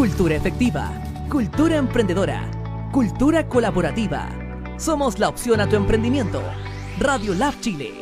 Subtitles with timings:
[0.00, 0.90] Cultura efectiva,
[1.28, 2.50] cultura emprendedora,
[2.90, 4.30] cultura colaborativa.
[4.78, 6.40] Somos la opción a tu emprendimiento.
[6.98, 7.92] Radio Lab Chile.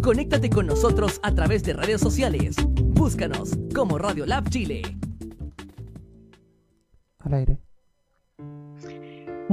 [0.00, 2.54] Conéctate con nosotros a través de redes sociales.
[2.80, 4.95] Búscanos como Radio Lab Chile.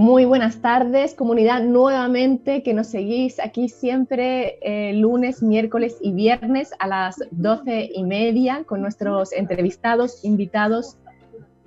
[0.03, 6.71] Muy buenas tardes, comunidad, nuevamente que nos seguís aquí siempre eh, lunes, miércoles y viernes
[6.79, 10.97] a las doce y media con nuestros entrevistados, invitados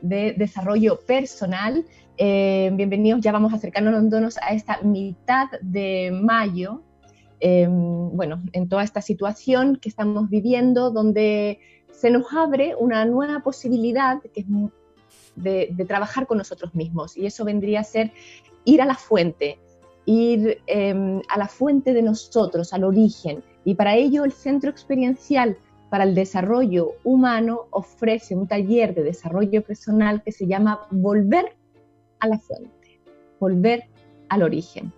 [0.03, 1.87] de desarrollo personal.
[2.19, 6.83] Eh, bienvenidos, ya vamos acercándonos a esta mitad de mayo.
[7.41, 11.59] Em, bueno, en toda esta situación que estamos viviendo, donde
[11.91, 14.47] se nos abre una nueva posibilidad que es
[15.37, 17.17] de, trabajar con nosotros mismos.
[17.17, 18.13] Y eso vendría a ser
[18.65, 19.59] ir a la fuente,
[20.05, 23.45] ir em, a la fuente de nosotros, al origen.
[23.65, 25.57] Y para ello el Centro Experiencial
[25.91, 31.57] para el Desarrollo Humano ofrece un taller de desarrollo personal que se llama Volver
[32.19, 33.01] a la fuente,
[33.39, 33.85] volver
[34.29, 34.93] al origen.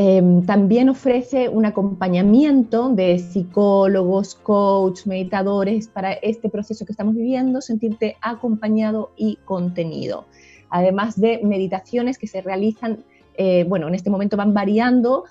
[0.00, 7.60] Em, también ofrece un acompañamiento de psicólogos, coach, meditadores para este proceso que estamos viviendo,
[7.60, 10.26] sentirte acompañado y contenido.
[10.70, 13.02] Además de meditaciones que se realizan,
[13.36, 15.24] eh, bueno, en este momento van variando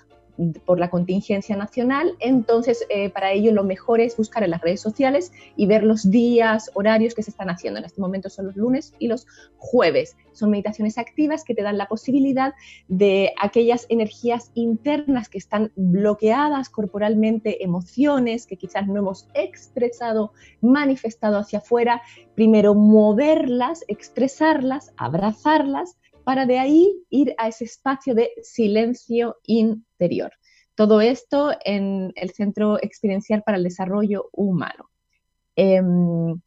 [0.65, 2.15] por la contingencia nacional.
[2.19, 6.09] Entonces, eh, para ello lo mejor es buscar en las redes sociales y ver los
[6.09, 7.79] días, horarios que se están haciendo.
[7.79, 9.25] En este momento son los lunes y los
[9.57, 10.15] jueves.
[10.33, 12.53] Son meditaciones activas que te dan la posibilidad
[12.87, 21.37] de aquellas energías internas que están bloqueadas corporalmente, emociones que quizás no hemos expresado, manifestado
[21.39, 22.01] hacia afuera,
[22.35, 30.33] primero moverlas, expresarlas, abrazarlas para de ahí ir a ese espacio de silencio interior.
[30.75, 34.89] Todo esto en el Centro Experiencial para el Desarrollo Humano.
[35.55, 36.37] Em,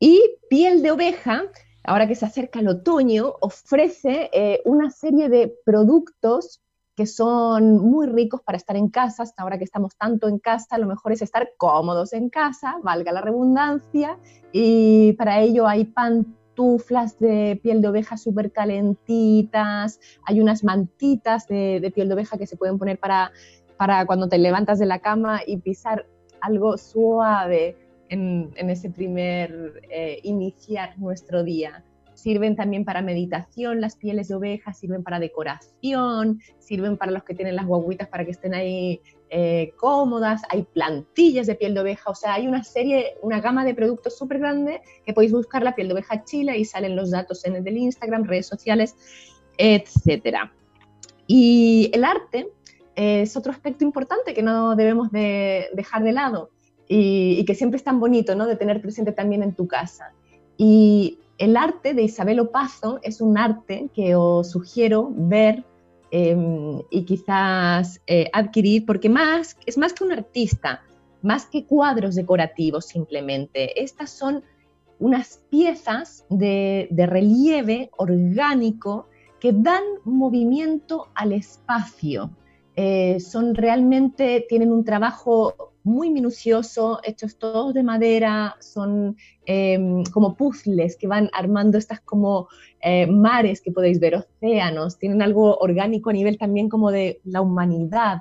[0.00, 1.42] y Piel de Oveja,
[1.84, 6.62] ahora que se acerca el otoño, ofrece eh, una serie de productos
[6.94, 10.86] que son muy ricos para estar en casa, ahora que estamos tanto en casa, lo
[10.86, 14.18] mejor es estar cómodos en casa, valga la redundancia,
[14.50, 21.46] y para ello hay pan tuflas de piel de oveja súper calentitas, hay unas mantitas
[21.46, 23.30] de, piel de oveja que se pueden poner para,
[23.76, 26.06] para cuando te levantas de la cama y pisar
[26.40, 27.76] algo suave
[28.08, 31.84] en, ese primer eh, iniciar nuestro día.
[32.14, 37.34] Sirven también para meditación, las pieles de oveja sirven para decoración, sirven para los que
[37.34, 42.10] tienen las guaguitas para que estén ahí eh, cómodas, hay plantillas de piel de oveja,
[42.10, 45.74] o sea, hay una serie, una gama de productos súper grande que podéis buscar la
[45.74, 48.96] piel de oveja Chile y salen los datos en el Instagram, redes sociales,
[49.58, 50.52] etcétera.
[51.26, 52.48] Y el arte
[52.94, 56.50] es otro aspecto importante que no debemos de dejar de lado
[56.88, 58.46] y, y, que siempre es tan bonito, ¿no?
[58.46, 60.12] De tener presente también en tu casa.
[60.56, 65.64] Y el arte de Isabel Opazo es un arte que os sugiero ver,
[66.18, 70.82] Em, y quizás eh, adquirir, porque más, es más que un artista,
[71.20, 73.82] más que cuadros decorativos simplemente.
[73.82, 74.42] Estas son
[74.98, 79.08] unas piezas de, relieve orgánico
[79.40, 82.30] que dan movimiento al espacio.
[82.76, 89.16] Eh, son realmente, tienen un trabajo muy minucioso, hechos todos de madera, son
[89.46, 92.48] em, como puzzles que van armando estas como
[92.80, 97.40] eh, mares que podéis ver, océanos, tienen algo orgánico a nivel también como de la
[97.40, 98.18] humanidad,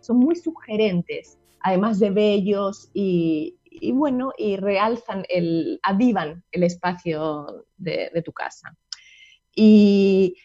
[0.00, 3.58] son muy sugerentes, además de bellos y,
[3.92, 8.72] bueno, y realzan, el, avivan el espacio de, de tu casa.
[9.52, 10.36] Y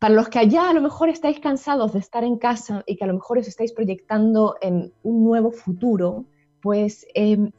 [0.00, 3.04] para los que allá a lo mejor estáis cansados de estar en casa y que
[3.04, 6.24] a lo mejor os estáis proyectando en un nuevo futuro,
[6.62, 7.52] pues em,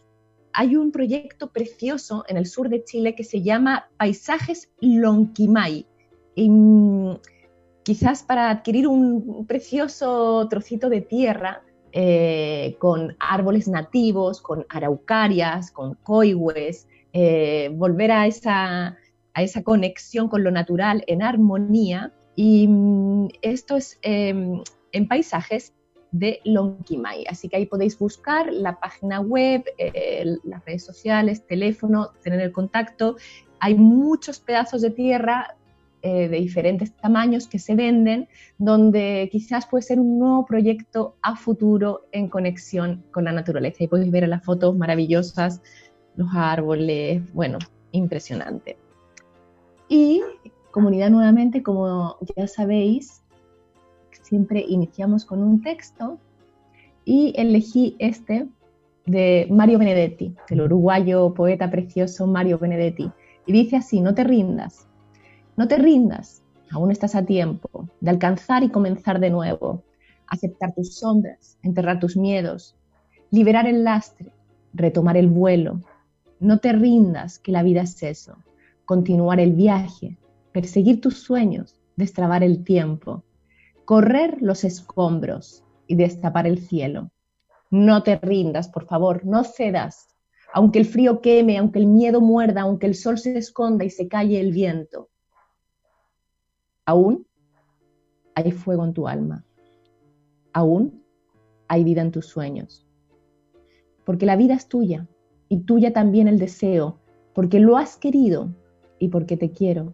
[0.51, 5.85] hay un proyecto precioso en el sur de Chile que se llama Paisajes Lonquimay.
[6.33, 7.19] Y, mm,
[7.83, 11.61] quizás para adquirir un precioso trocito de tierra
[11.91, 18.97] eh, con árboles nativos, con araucarias, con coihues, eh, volver a esa,
[19.35, 24.61] a esa conexión con lo natural en armonía, y mm, esto es em,
[24.91, 25.73] en paisajes
[26.11, 27.25] de Lonquimay.
[27.29, 29.63] Así que ahí podéis buscar la página web,
[30.43, 33.15] las redes sociales, teléfono, tener el contacto.
[33.59, 35.55] Hay muchos pedazos de tierra
[36.03, 41.35] eh, de diferentes tamaños que se venden, donde quizás puede ser un nuevo proyecto a
[41.35, 43.83] futuro en conexión con la naturaleza.
[43.83, 45.61] Y podéis ver las fotos maravillosas,
[46.15, 47.59] los árboles, bueno,
[47.91, 48.77] impresionante.
[49.89, 50.23] Y
[50.71, 53.21] comunidad nuevamente, como ya sabéis,
[54.21, 56.17] siempre iniciamos con un texto
[57.05, 58.47] y elegí este
[59.05, 63.11] de Mario Benedetti, del uruguayo poeta precioso Mario Benedetti.
[63.45, 64.87] Y dice así, no te rindas,
[65.57, 69.83] no te rindas, aún estás a tiempo de alcanzar y comenzar de nuevo,
[70.27, 72.75] aceptar tus sombras, enterrar tus miedos,
[73.31, 74.31] liberar el lastre,
[74.73, 75.81] retomar el vuelo.
[76.39, 78.37] No te rindas, que la vida es eso,
[78.85, 80.17] continuar el viaje,
[80.51, 83.23] perseguir tus sueños, destrabar el tiempo,
[83.85, 87.11] correr los escombros y destapar el cielo.
[87.69, 90.07] No te rindas, por favor, no cedas.
[90.53, 94.07] Aunque el frío queme, aunque el miedo muerda, aunque el sol se esconda y se
[94.07, 95.09] calle el viento,
[96.85, 97.25] aún
[98.35, 99.45] hay fuego en tu alma.
[100.53, 101.03] Aún
[101.67, 102.85] hay vida en tus sueños.
[104.03, 105.07] Porque la vida es tuya
[105.47, 106.99] y tuya también el deseo,
[107.33, 108.49] porque lo has querido
[108.99, 109.93] y porque te quiero,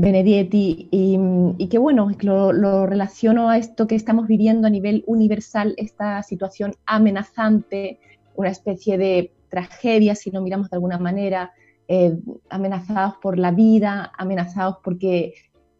[0.00, 5.74] Benedetti y, que bueno, lo, lo, relaciono a esto que estamos viviendo a nivel universal,
[5.76, 7.98] esta situación amenazante
[8.34, 11.52] una especie de tragedia, si lo miramos de alguna manera,
[11.88, 12.16] eh,
[12.48, 15.34] amenazados por la vida, amenazados porque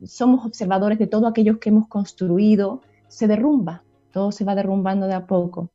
[0.05, 5.15] somos observadores de todo aquello que hemos construido, se derrumba, todo se va derrumbando de
[5.15, 5.71] a poco.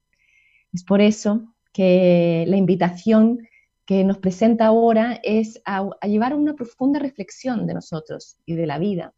[0.74, 3.48] Es por eso que la invitación
[3.86, 8.66] que nos presenta ahora es a, llevar a una profunda reflexión de nosotros y de
[8.66, 9.14] la vida,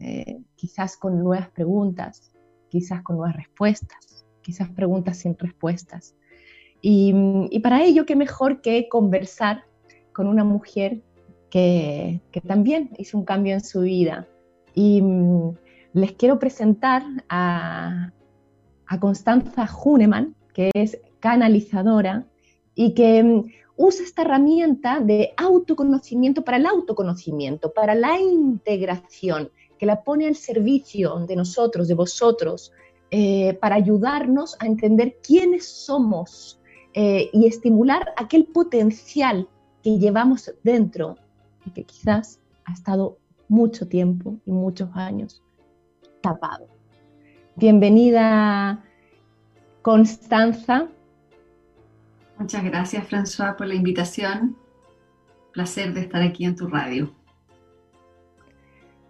[0.00, 2.32] eh, quizás con nuevas preguntas,
[2.68, 6.16] quizás con nuevas respuestas, quizás preguntas sin respuestas.
[6.80, 9.64] Y, para ello, qué mejor que conversar
[10.12, 11.02] con una mujer
[11.50, 14.28] que, también hizo un cambio en su vida.
[14.74, 15.56] Y mm,
[15.94, 18.12] les quiero presentar a,
[18.86, 22.26] a Constanza Huneman, que es canalizadora
[22.78, 29.84] y que mm, usa esta herramienta de autoconocimiento para el autoconocimiento, para la integración, que
[29.84, 32.72] la pone al servicio de nosotros, de vosotros,
[33.10, 36.60] eh, para ayudarnos a entender quiénes somos
[36.94, 39.48] eh, y estimular aquel potencial
[39.82, 41.16] que llevamos dentro
[41.66, 43.18] y que quizás ha estado
[43.48, 45.42] mucho tiempo y muchos años
[46.20, 46.68] tapado.
[47.56, 48.84] Bienvenida,
[49.82, 50.88] Constanza.
[52.38, 54.56] Muchas gracias, François, por la invitación.
[55.52, 57.12] Placer de estar aquí en tu radio.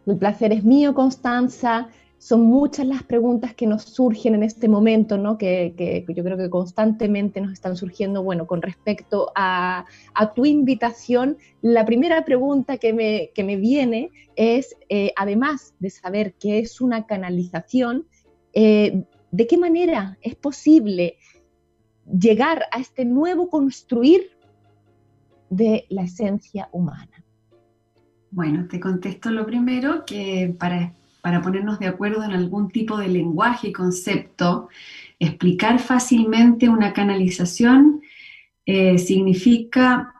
[0.06, 5.16] El placer es mío, Constanza son muchas las preguntas que nos surgen en este momento,
[5.16, 5.38] ¿no?
[5.38, 8.22] que, yo creo que constantemente nos están surgiendo.
[8.24, 9.86] Bueno, con respecto a,
[10.34, 16.58] tu invitación, la primera pregunta que me, me viene es, eh, además de saber qué
[16.58, 18.06] es una canalización,
[18.52, 21.18] eh, ¿de qué manera es posible
[22.10, 24.30] llegar a este nuevo construir
[25.50, 27.24] de la esencia humana?
[28.30, 33.08] Bueno, te contesto lo primero, que para para ponernos de acuerdo en algún tipo de
[33.08, 34.68] lenguaje y concepto,
[35.18, 38.00] explicar fácilmente una canalización
[38.64, 40.14] eh, significa,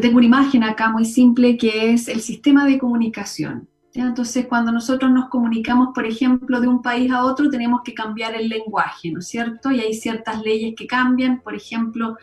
[0.00, 3.68] tengo una imagen acá muy simple que es el sistema de comunicación.
[3.94, 8.34] Entonces, cuando nosotros nos comunicamos, por ejemplo, de un país a otro, tenemos que cambiar
[8.34, 9.70] el lenguaje, ¿no es cierto?
[9.70, 12.16] Y hay ciertas leyes que cambian, por ejemplo,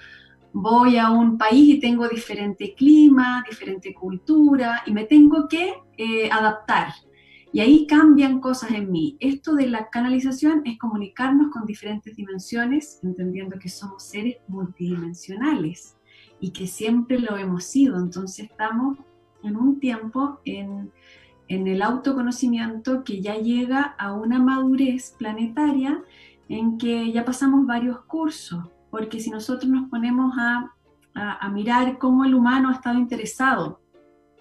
[0.51, 6.29] voy a un país y tengo diferente clima, diferente cultura y me tengo que eh,
[6.31, 6.93] adaptar.
[7.51, 9.17] Y ahí cambian cosas en mí.
[9.19, 15.97] Esto de la canalización es comunicarnos con diferentes dimensiones, entendiendo que somos seres multidimensionales
[16.39, 17.97] y que siempre lo hemos sido.
[17.97, 18.97] Entonces estamos
[19.43, 20.91] en un tiempo en,
[21.49, 26.01] en el autoconocimiento que ya llega a una madurez planetaria
[26.47, 30.73] en que ya pasamos varios cursos porque si nosotros nos ponemos a,
[31.51, 33.81] mirar cómo el humano ha estado interesado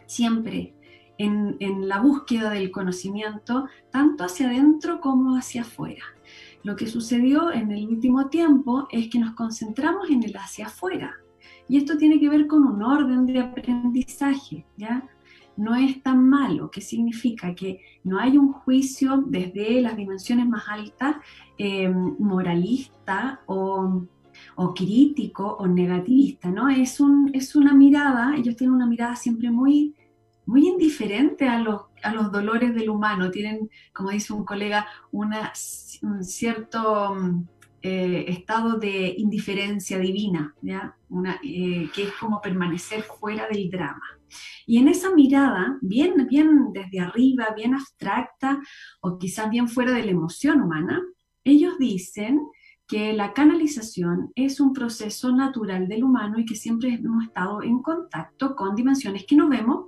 [0.07, 0.75] siempre
[1.17, 6.05] en, la búsqueda del conocimiento, tanto hacia adentro como hacia afuera.
[6.63, 11.15] Lo que sucedió en el último tiempo es que nos concentramos en el hacia afuera
[11.69, 15.03] Y esto tiene que ver con un orden de aprendizaje, ¿ya?
[15.59, 20.69] No es tan malo, que significa que no hay un juicio desde las dimensiones más
[20.69, 21.17] altas
[21.59, 24.07] eh, moralista o,
[24.55, 26.69] o, crítico o negativista, ¿no?
[26.69, 29.95] Es, un, es una mirada, ellos tienen una mirada siempre muy
[30.47, 35.53] muy indiferente a los, a los dolores del humano, tienen, como dice un colega, una,
[36.01, 37.15] un cierto
[37.83, 40.97] eh, estado de indiferencia divina, ¿ya?
[41.43, 44.03] Eh, que es como permanecer fuera del drama.
[44.67, 48.61] Y en esa mirada, bien, bien desde arriba, bien abstracta
[49.01, 51.01] o quizás bien fuera de la emoción humana,
[51.45, 52.41] ellos dicen
[52.87, 57.83] que la canalización es un proceso natural del humano y que siempre hemos estado en
[57.83, 59.88] contacto con dimensiones que no vemos,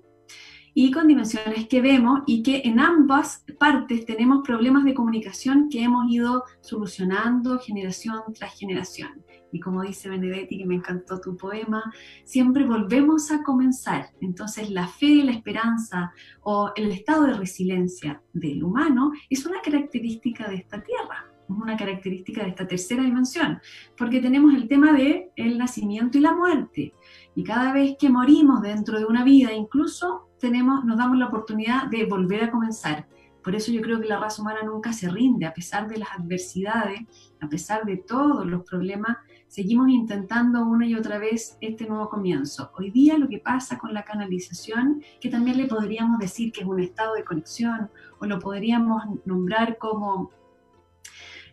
[0.74, 5.82] y con dimensiones que vemos y que en ambas partes tenemos problemas de comunicación que
[5.82, 9.24] hemos ido solucionando generación tras generación.
[9.52, 11.92] Y como dice Benedetti, que me encantó tu poema,
[12.24, 14.10] siempre volvemos a comenzar.
[14.20, 16.12] Entonces la fe, la esperanza
[16.42, 21.26] o el estado de resiliencia del humano es una característica de esta tierra
[21.58, 23.60] una característica de esta tercera dimensión,
[23.96, 26.94] porque tenemos el tema de el nacimiento y la muerte.
[27.34, 31.86] Y cada vez que morimos dentro de una vida, incluso tenemos, nos damos la oportunidad
[31.86, 33.06] de volver a comenzar.
[33.42, 36.10] Por eso yo creo que la raza humana nunca se rinde, a pesar de las
[36.12, 37.00] adversidades,
[37.40, 42.70] a pesar de todos los problemas, seguimos intentando una y otra vez este nuevo comienzo.
[42.76, 46.66] Hoy día lo que pasa con la canalización, que también le podríamos decir que es
[46.66, 50.30] un estado de conexión, o lo podríamos nombrar como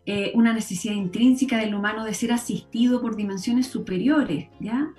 [0.05, 4.89] eh, una necesidad intrínseca del humano de ser asistido por dimensiones superiores, ¿ya?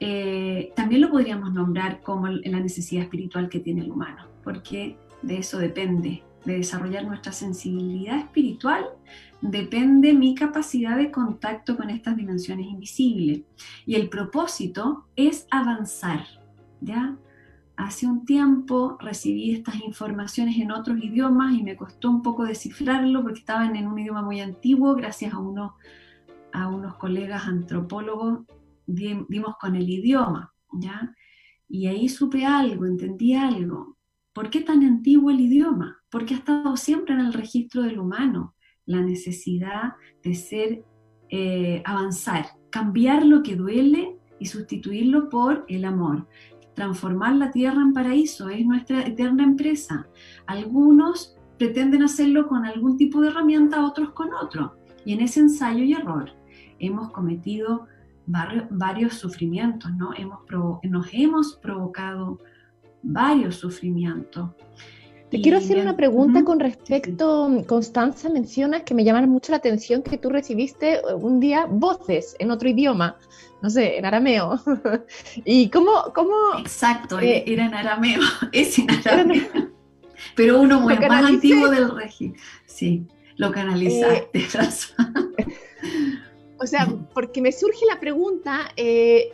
[0.00, 5.38] Eh, también lo podríamos nombrar como la necesidad espiritual que tiene el humano, porque de
[5.38, 8.84] eso depende, de desarrollar nuestra sensibilidad espiritual,
[9.40, 13.42] depende mi capacidad de contacto con estas dimensiones invisibles.
[13.86, 16.24] Y el propósito es avanzar,
[16.80, 17.16] ¿ya?
[17.76, 23.22] Hace un tiempo recibí estas informaciones en otros idiomas y me costó un poco descifrarlo
[23.22, 25.76] porque estaban en un idioma muy antiguo, gracias a, uno,
[26.52, 28.40] a unos colegas antropólogos
[28.88, 31.14] dimos con el idioma, ¿ya?
[31.68, 33.98] Y ahí supe algo, entendí algo.
[34.32, 35.98] ¿Por qué tan antiguo el idioma?
[36.10, 38.54] Porque ha estado siempre en el registro del humano
[38.86, 39.92] la necesidad
[40.22, 40.82] de ser,
[41.28, 46.26] eh, avanzar, cambiar lo que duele y sustituirlo por el amor.
[46.74, 50.08] Transformar la tierra en paraíso es nuestra eterna empresa.
[50.46, 54.76] Algunos pretenden hacerlo con algún tipo de herramienta, otros con otro.
[55.04, 56.30] Y en ese ensayo y error
[56.78, 57.86] hemos cometido
[58.28, 60.10] varios, sufrimientos, ¿no?
[60.16, 60.40] Hemos
[60.82, 62.38] nos hemos provocado
[63.02, 64.50] varios sufrimientos.
[65.30, 70.02] Te quiero hacer una pregunta con respecto, Constanza, mencionas que me llaman mucho la atención
[70.02, 73.16] que tú recibiste eh, un día voces en otro idioma,
[73.60, 74.58] no sé, en arameo.
[75.44, 75.90] ¿Y cómo...?
[76.14, 79.70] cómo Exacto, eh, era en arameo, es en arameo.
[80.34, 82.36] Pero uno muy, más antiguo del régimen.
[82.64, 83.06] Sí,
[83.36, 84.48] lo canalizaste, eh,
[86.60, 89.32] O sea, porque me surge la pregunta, eh,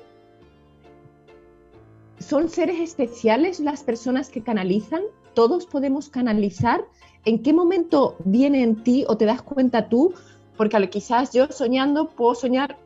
[2.19, 5.03] ¿son seres especiales las personas que canalizan?
[5.33, 6.85] ¿Todos podemos canalizar?
[7.25, 10.13] ¿En qué momento viene en ti o te das cuenta tú?
[10.57, 12.77] Porque quizás yo soñando puedo soñar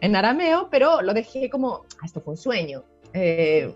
[0.00, 2.84] en arameo, pero lo dejé como, ah, esto fue un sueño.
[3.14, 3.74] Eh,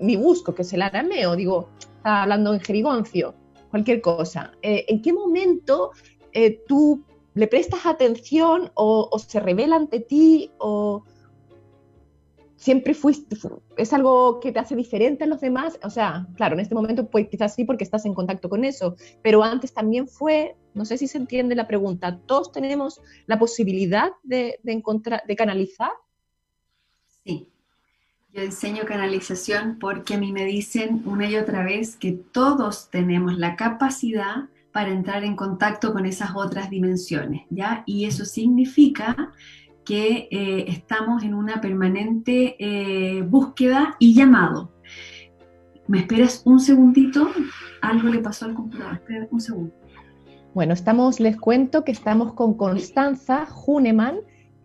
[0.00, 3.34] ni busco que es el arameo, digo, estaba hablando en jerigoncio,
[3.70, 4.52] cualquier cosa.
[4.62, 5.90] Eh, ¿En qué momento
[6.68, 7.02] tú
[7.36, 11.04] le prestas atención o, se revela ante ti o
[12.56, 13.36] siempre fuiste,
[13.76, 17.10] es algo que te hace diferente a los demás, o sea, claro, en este momento
[17.10, 20.96] pues quizás sí porque estás en contacto con eso, pero antes también fue, no sé
[20.96, 25.92] si se entiende la pregunta, ¿todos tenemos la posibilidad de, encontrar, de canalizar?
[27.22, 27.50] Sí,
[28.32, 33.36] yo enseño canalización porque a mí me dicen una y otra vez que todos tenemos
[33.36, 37.82] la capacidad para entrar en contacto con esas otras dimensiones, ¿ya?
[37.86, 39.32] Y eso significa
[39.86, 44.74] que eh, estamos en una permanente eh, búsqueda y llamado.
[45.88, 47.30] ¿Me esperas un segundito?
[47.80, 48.96] Algo le pasó al computador.
[48.96, 49.72] Espera un segundo.
[50.52, 54.16] Bueno, estamos, les cuento que estamos con Constanza Huneman,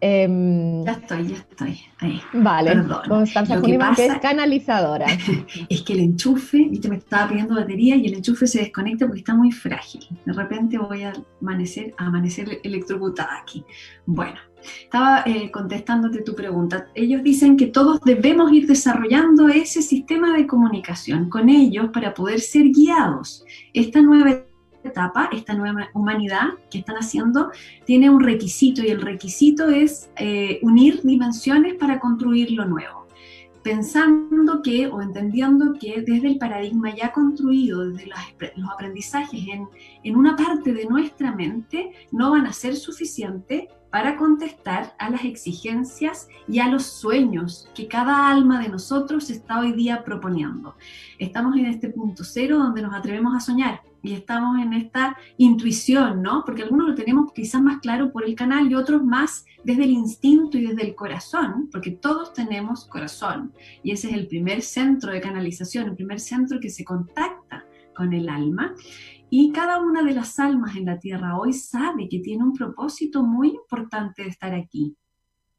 [0.04, 1.80] Em, ya estoy, ya estoy.
[2.00, 2.20] Ahí.
[2.34, 5.06] Vale, Constanza que, es canalizadora.
[5.70, 9.20] es que el enchufe, viste, me estaba pidiendo batería y el enchufe se desconecta porque
[9.20, 10.02] está muy frágil.
[10.26, 13.64] De repente voy a amanecer, a amanecer electrocutada aquí.
[14.08, 14.40] Bueno,
[14.84, 16.88] estaba eh, contestándote tu pregunta.
[16.96, 22.40] Ellos dicen que todos debemos ir desarrollando ese sistema de comunicación con ellos para poder
[22.40, 23.46] ser guiados.
[23.72, 24.32] Esta nueva
[24.90, 27.52] etapa, esta nueva humanidad que están haciendo,
[27.86, 33.02] tiene un requisito y el requisito es eh, unir dimensiones para construir lo nuevo.
[33.64, 39.68] pensando que o entendiendo que desde el paradigma ya construido, desde los, aprendizajes en,
[40.04, 45.26] en una parte de nuestra mente, no van a ser suficientes para contestar a las
[45.26, 50.76] exigencias y a los sueños que cada alma de nosotros está hoy día proponiendo.
[51.20, 56.22] Estamos en este punto cero donde nos atrevemos a soñar y estamos en esta intuición,
[56.22, 56.44] ¿no?
[56.46, 59.92] Porque algunos lo tenemos quizás más claro por el canal y otros más desde el
[59.92, 63.54] instinto y desde el corazón, porque todos tenemos corazón
[63.84, 67.66] y ese es el primer centro de canalización, el primer centro que se contacta
[67.96, 68.74] con el alma.
[69.30, 73.24] Y cada una de las almas en la tierra hoy sabe que tiene un propósito
[73.24, 74.98] muy importante de estar aquí.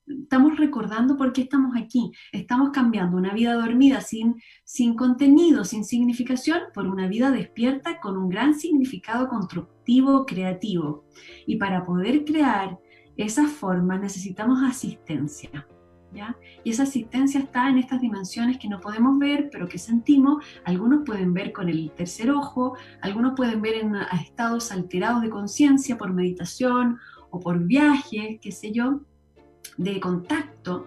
[0.06, 2.12] Estamos recordando por qué estamos aquí.
[2.32, 8.16] Estamos cambiando una vida dormida sin, sin contenido, sin significación, por una vida despierta con
[8.16, 11.04] un gran significado constructivo, creativo.
[11.46, 12.78] Y para poder crear
[13.16, 15.66] esas formas necesitamos asistencia.
[16.64, 20.44] Y esa asistencia está en estas dimensiones que no podemos ver, pero que sentimos.
[20.64, 25.96] Algunos pueden ver con el tercer ojo, algunos pueden ver en estados alterados de conciencia
[25.96, 26.98] por meditación
[27.30, 29.00] o por viajes, qué sé yo,
[29.76, 30.86] de contacto,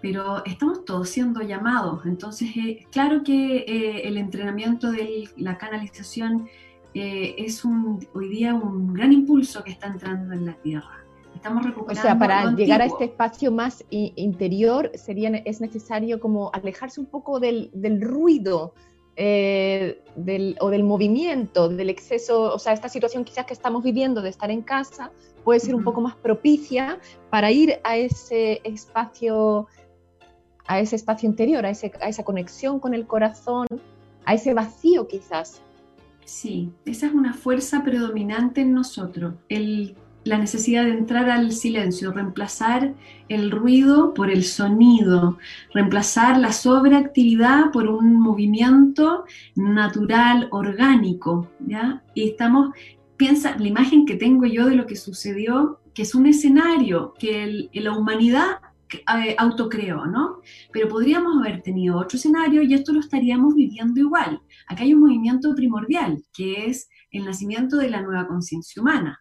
[0.00, 2.04] pero estamos todos siendo llamados.
[2.06, 6.48] Entonces, eh, claro que eh, el entrenamiento de la canalización
[6.94, 11.04] eh, es un, hoy día un gran impulso que está entrando en la Tierra.
[11.34, 12.00] Estamos recuperando.
[12.00, 17.06] O sea, para llegar a este espacio más interior sería, es necesario como alejarse un
[17.06, 18.72] poco del, del ruido
[19.16, 24.20] eh, del, o del movimiento, del exceso, o sea, esta situación quizás que estamos viviendo
[24.20, 25.10] de estar en casa
[25.42, 26.98] puede ser un poco más propicia
[27.30, 29.68] para ir a ese espacio,
[30.66, 33.66] a ese espacio interior, a, ese, a esa conexión con el corazón,
[34.24, 35.62] a ese vacío quizás.
[36.24, 42.12] Sí, esa es una fuerza predominante en nosotros, el la necesidad de entrar al silencio,
[42.12, 42.94] reemplazar
[43.28, 45.38] el ruido por el sonido,
[45.72, 52.02] reemplazar la sobreactividad por un movimiento natural, orgánico, ¿ya?
[52.14, 52.70] Y estamos,
[53.16, 57.70] piensa, la imagen que tengo yo de lo que sucedió, que es un escenario que
[57.72, 58.58] la humanidad
[58.92, 60.40] eh, autocreó, ¿no?
[60.72, 64.40] Pero podríamos haber tenido otro escenario y esto lo estaríamos viviendo igual.
[64.66, 69.20] Acá hay un movimiento primordial, que es el nacimiento de la nueva conciencia humana.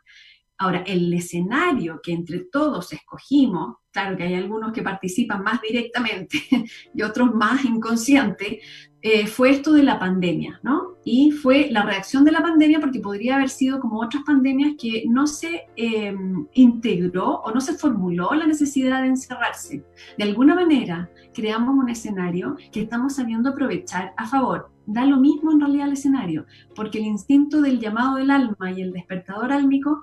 [0.57, 6.37] Ahora, el escenario que entre todos escogimos, claro que hay algunos que participan más directamente
[6.93, 8.63] y otros más inconscientes,
[9.01, 10.95] eh, fue esto de la pandemia, ¿no?
[11.03, 15.03] Y fue la reacción de la pandemia porque podría haber sido como otras pandemias que
[15.07, 19.83] no se em, integró o no se formuló la necesidad de encerrarse.
[20.17, 25.51] De alguna manera, creamos un escenario que estamos sabiendo aprovechar a favor da lo mismo
[25.51, 30.01] en realidad el escenario, porque el instinto del llamado del alma y el despertador álmico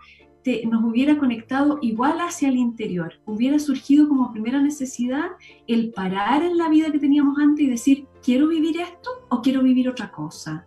[0.66, 5.30] nos hubiera conectado igual hacia el interior, hubiera surgido como primera necesidad
[5.66, 9.62] el parar en la vida que teníamos antes y decir, ¿quiero vivir esto o quiero
[9.62, 10.66] vivir otra cosa?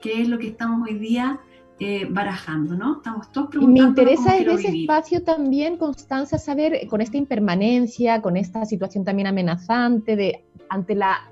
[0.00, 1.40] Que es lo que estamos hoy día
[1.78, 2.96] eh, barajando, ¿no?
[2.96, 3.80] Estamos todos preguntando.
[3.80, 9.04] Y me interesa en ese espacio también, Constanza, saber con esta impermanencia, con esta situación
[9.04, 11.30] también amenazante, de ante la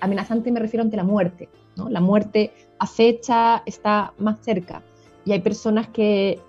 [0.00, 1.88] amenazante me refiero ante la muerte, ¿no?
[1.88, 4.82] La muerte acecha, está más cerca.
[5.24, 6.40] Y hay personas que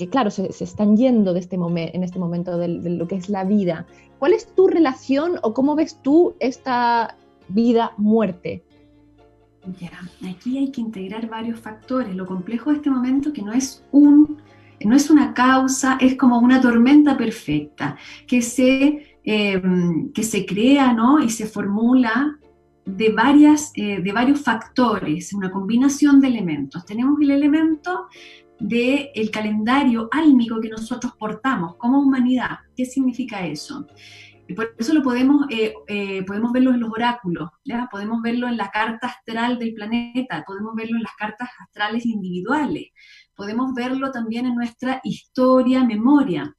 [0.00, 3.44] que claro, se, están yendo de este en este momento de, lo que es la
[3.44, 3.86] vida.
[4.18, 7.16] ¿Cuál es tu relación o cómo ves tú esta
[7.48, 8.64] vida-muerte?
[10.26, 12.16] Aquí hay que integrar varios factores.
[12.16, 14.38] Lo complejo de este momento que no es un,
[14.82, 20.94] no es una causa, es como una tormenta perfecta que se, em, que se crea
[20.94, 21.22] ¿no?
[21.22, 22.38] y se formula
[22.86, 26.86] de, varias, eh, de varios factores, una combinación de elementos.
[26.86, 28.06] Tenemos el elemento
[28.60, 32.58] del el calendario álmico que nosotros portamos como humanidad.
[32.76, 33.86] ¿Qué significa eso?
[34.50, 37.88] Y por eso lo podemos, eh, eh, podemos verlo en los oráculos, ¿ya?
[37.88, 42.88] podemos verlo en la carta astral del planeta, podemos verlo en las cartas astrales individuales,
[43.36, 46.52] podemos verlo también en nuestra historia, memoria,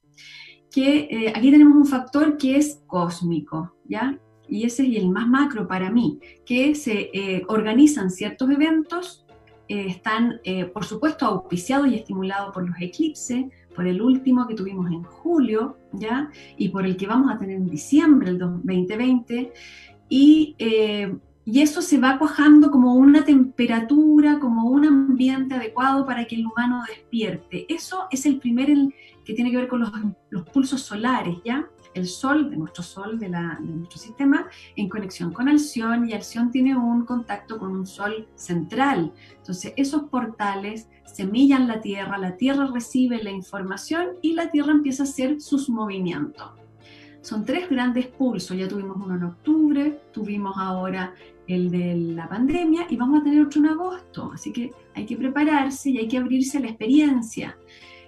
[0.70, 4.18] que eh, aquí tenemos un factor que es cósmico, ¿ya?
[4.48, 9.21] Y ese es el más macro para mí, que se organizan ciertos eventos
[9.68, 14.54] eh, están, eh, por supuesto, auspiciados y estimulados por los eclipses, por el último que
[14.54, 16.30] tuvimos en julio, ¿ya?
[16.56, 19.52] Y por el que vamos a tener en diciembre del 2020.
[20.08, 26.26] Y, eh, y eso se va cuajando como una temperatura, como un ambiente adecuado para
[26.26, 27.66] que el humano despierte.
[27.72, 28.68] Eso es el primer
[29.24, 29.92] que tiene que ver con los,
[30.30, 31.68] los pulsos solares, ¿ya?
[31.94, 36.76] El Sol, de nuestro Sol, de, nuestro sistema, en conexión con Alción y Alción tiene
[36.76, 39.12] un contacto con un Sol central.
[39.36, 45.02] Entonces, esos portales semillan la Tierra, la Tierra recibe la información y la Tierra empieza
[45.02, 46.52] a hacer sus movimientos.
[47.20, 48.56] son tres grandes pulsos.
[48.56, 51.14] Ya tuvimos uno en octubre, tuvimos ahora
[51.46, 54.30] el de la pandemia y vamos a tener otro en agosto.
[54.34, 57.56] Así que hay que prepararse y hay que abrirse a la experiencia.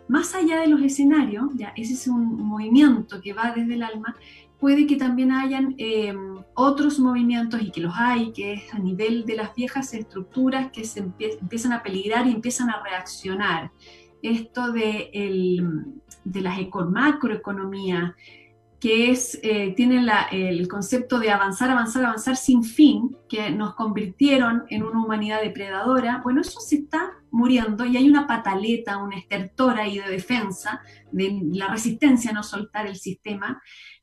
[0.09, 4.14] Más allá de los escenarios, ya ese es un movimiento que va desde el alma,
[4.59, 9.25] puede que también hayan em, otros movimientos y que los hay, que es a nivel
[9.27, 13.73] de las viejas estructuras que se empiezan a peligrar y empiezan a reaccionar.
[14.23, 16.59] Esto de, el, de las
[16.90, 18.14] macroeconomías,
[18.85, 24.64] que es, eh, tienen el concepto de avanzar, avanzar, avanzar sin fin, que nos convirtieron
[24.68, 29.85] en una humanidad depredadora, bueno, eso se está muriendo y hay una pataleta, una estertora
[29.85, 33.59] ahí de defensa, de la resistencia a no soltar el sistema,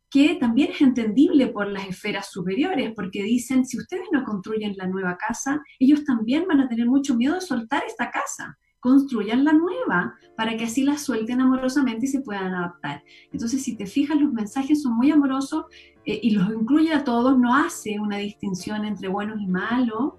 [0.10, 4.88] que también es entendible por las esferas superiores, porque dicen, si ustedes no construyen la
[4.88, 8.58] nueva casa, ellos también van a tener mucho miedo de soltar esta casa.
[8.82, 13.04] Construyan la nueva para que así la suelten amorosamente y se puedan adaptar.
[13.32, 15.66] Entonces, si te fijas, los mensajes son muy amorosos
[16.06, 20.14] eh, y los incluye a todos, no hace una distinción entre buenos y malos,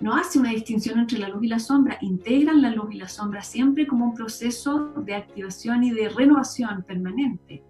[0.00, 3.08] no hace una distinción entre la luz y la sombra, integran la luz y la
[3.08, 7.62] sombra siempre como un proceso de activación y de renovación permanente.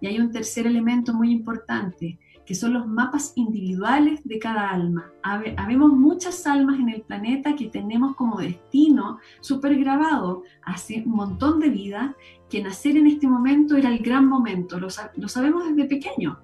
[0.00, 5.10] Y hay un tercer elemento muy importante, que son los mapas individuales de cada alma.
[5.22, 11.58] Habemos muchas almas en el planeta que tenemos como destino súper grabado hace un montón
[11.58, 12.16] de vida
[12.48, 16.38] que nacer en este momento era el gran momento, lo, lo sabemos desde pequeño.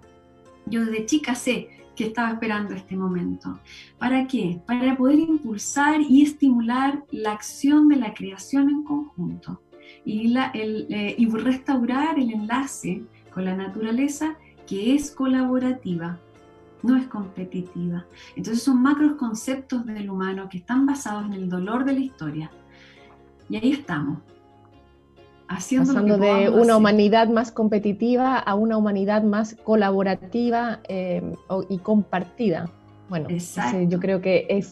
[0.67, 3.61] Yo desde chica sé que estaba esperando este momento.
[3.99, 4.61] ¿Para qué?
[4.67, 9.63] Para poder impulsar y estimular la acción de la creación en conjunto
[10.05, 16.19] y, la, el, eh, y restaurar el enlace con la naturaleza que es colaborativa,
[16.83, 18.07] no es competitiva.
[18.37, 22.51] Entonces son macros conceptos del humano que están basados en el dolor de la historia.
[23.49, 24.19] Y ahí estamos.
[25.49, 31.23] Haciendo Pasando de una humanidad más competitiva a una humanidad más colaborativa eh,
[31.69, 32.71] y compartida.
[33.11, 33.29] Bueno,
[33.89, 34.71] yo creo que es,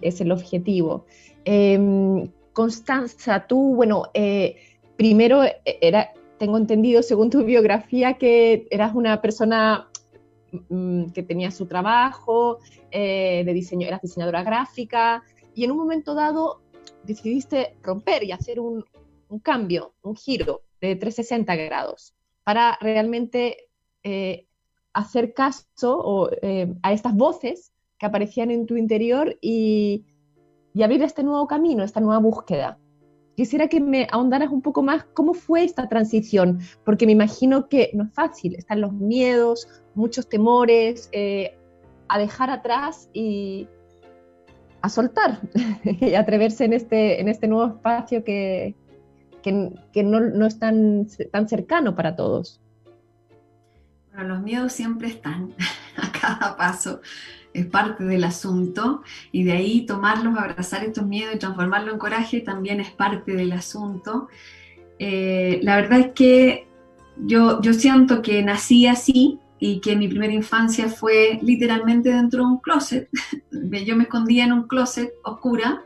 [0.00, 1.06] es el objetivo.
[1.44, 4.56] Em, Constanza, tú, bueno, eh,
[4.96, 9.88] primero eh, era, tengo entendido, según tu biografía, que eras una persona
[10.68, 12.58] mm, que tenía su trabajo
[12.90, 15.22] eh, de diseño, eras diseñadora gráfica
[15.54, 16.62] y en un momento dado
[17.04, 18.84] decidiste romper y hacer un,
[19.42, 23.68] cambio, un giro de 360 grados para realmente
[24.02, 24.46] eh,
[24.92, 30.06] hacer caso eh, a estas voces que aparecían en tu interior y,
[30.72, 32.78] y abrir este nuevo camino, esta nueva búsqueda.
[33.38, 37.88] Quisiera que me ahondaras un poco más cómo fue esta transición, porque me imagino que
[37.94, 41.56] no es fácil, están los miedos, muchos temores, eh,
[42.08, 43.68] a dejar atrás y
[44.82, 45.40] a soltar
[45.84, 48.74] y atreverse en este, en este nuevo espacio que,
[49.40, 52.60] que, no, no, es tan, tan cercano para todos.
[54.12, 55.54] Bueno, los miedos siempre están
[55.96, 57.02] a cada paso
[57.54, 62.40] es parte del asunto y de ahí tomarlos, abrazar estos miedos y transformarlo en coraje
[62.40, 64.28] también es parte del asunto.
[64.98, 66.68] Eh, la verdad es que
[67.16, 72.50] yo, yo siento que nací así y que mi primera infancia fue literalmente dentro de
[72.50, 73.08] un closet.
[73.86, 75.82] yo me escondía en un closet oscura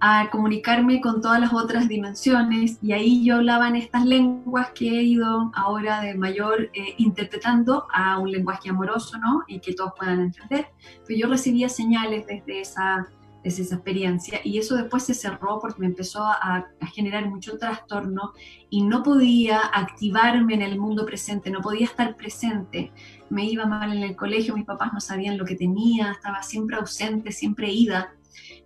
[0.00, 4.88] a comunicarme con todas las otras dimensiones y ahí yo hablaba en estas lenguas que
[4.88, 9.42] he ido ahora de mayor eh, interpretando a un lenguaje amoroso, ¿no?
[9.46, 10.68] Y que todos puedan entender.
[11.06, 13.08] Pero yo recibía señales desde esa,
[13.42, 17.56] desde esa experiencia y eso después se cerró porque me empezó a, a generar mucho
[17.56, 18.32] trastorno
[18.68, 22.92] y no podía activarme en el mundo presente, no podía estar presente.
[23.30, 26.76] Me iba mal en el colegio, mis papás no sabían lo que tenía, estaba siempre
[26.76, 28.12] ausente, siempre ida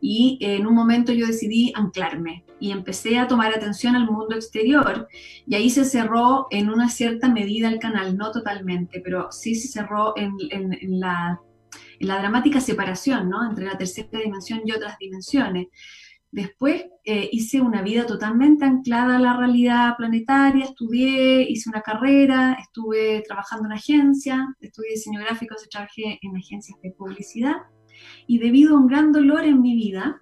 [0.00, 5.08] y en un momento yo decidí anclarme y empecé a tomar atención al mundo exterior
[5.46, 9.68] y ahí se cerró en una cierta medida el canal, no totalmente, pero sí se
[9.68, 10.36] cerró en,
[11.00, 11.40] la,
[12.00, 13.48] dramática separación ¿no?
[13.48, 15.68] entre la tercera dimensión y otras dimensiones.
[16.32, 22.56] Después eh, hice una vida totalmente anclada a la realidad planetaria, estudié, hice una carrera,
[22.60, 27.56] estuve trabajando en agencia, estudié diseño gráfico, trabajé en agencias de publicidad
[28.26, 30.20] y debido a un gran dolor en mi vida,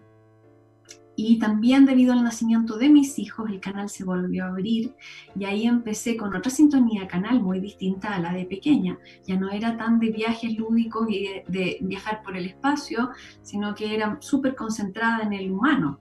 [1.20, 4.94] y también debido al nacimiento de mis hijos, el canal se volvió a abrir
[5.36, 8.96] y ahí empecé con otra sintonía canal muy distinta a la de pequeña.
[9.26, 13.10] Ya no era tan de viajes lúdicos y de, viajar por el espacio,
[13.42, 15.98] sino que era súper concentrada en el humano.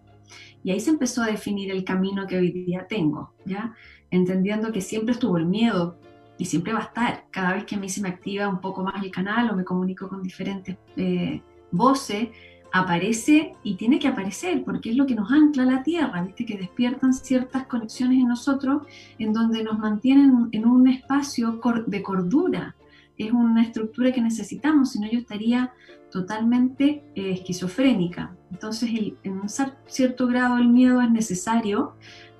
[0.63, 3.73] Y ahí se empezó a definir el camino que hoy día tengo, ¿ya?
[4.11, 5.97] Entendiendo que siempre estuvo el miedo
[6.37, 7.25] y siempre va a estar.
[7.31, 9.63] Cada vez que a mí se me activa un poco más el canal o me
[9.63, 10.77] comunico con diferentes...
[10.95, 12.31] Eh, voce
[12.71, 16.45] aparece y tiene que aparecer porque es lo que nos ancla a la tierra, ¿viste?
[16.45, 18.83] que despiertan ciertas conexiones en nosotros
[19.19, 22.75] en donde nos mantienen en un espacio de cordura.
[23.17, 25.73] es una estructura que necesitamos, si no yo estaría
[26.11, 28.35] totalmente eh, esquizofrénica.
[28.51, 28.89] Entonces,
[29.23, 29.49] en un
[29.87, 31.95] cierto grado el miedo es necesario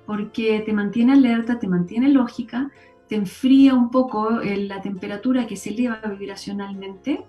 [0.06, 2.70] porque te mantiene alerta, te mantiene lógica,
[3.08, 7.24] te enfría un poco eh, la temperatura que se eleva vibracionalmente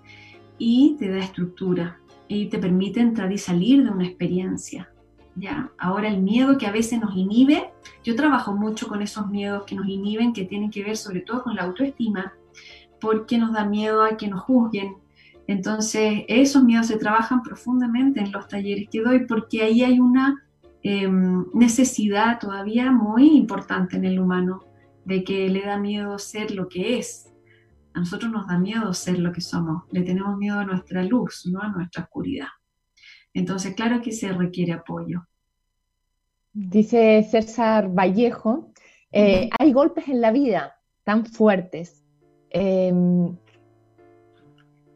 [0.60, 4.88] y te da estructura y te permite entrar y salir de una experiencia.
[5.34, 5.72] ¿ya?
[5.78, 7.70] Ahora el miedo que a veces nos inhibe,
[8.04, 11.42] yo trabajo mucho con esos miedos que nos inhiben, que tienen que ver sobre todo
[11.42, 12.34] con la autoestima,
[13.00, 14.96] porque nos da miedo a que nos juzguen.
[15.46, 20.44] Entonces, esos miedos se trabajan profundamente en los talleres que doy porque ahí hay una
[20.82, 24.62] em, necesidad todavía muy importante en el humano
[25.06, 27.29] de que le da miedo ser lo que es.
[27.94, 31.46] A nosotros nos da miedo ser lo que somos, le tenemos miedo a nuestra luz,
[31.50, 32.48] no a nuestra oscuridad.
[33.34, 35.26] Entonces, claro que se requiere apoyo.
[36.52, 38.72] Dice César Vallejo,
[39.12, 42.04] eh, hay golpes en la vida tan fuertes.
[42.50, 43.36] Em,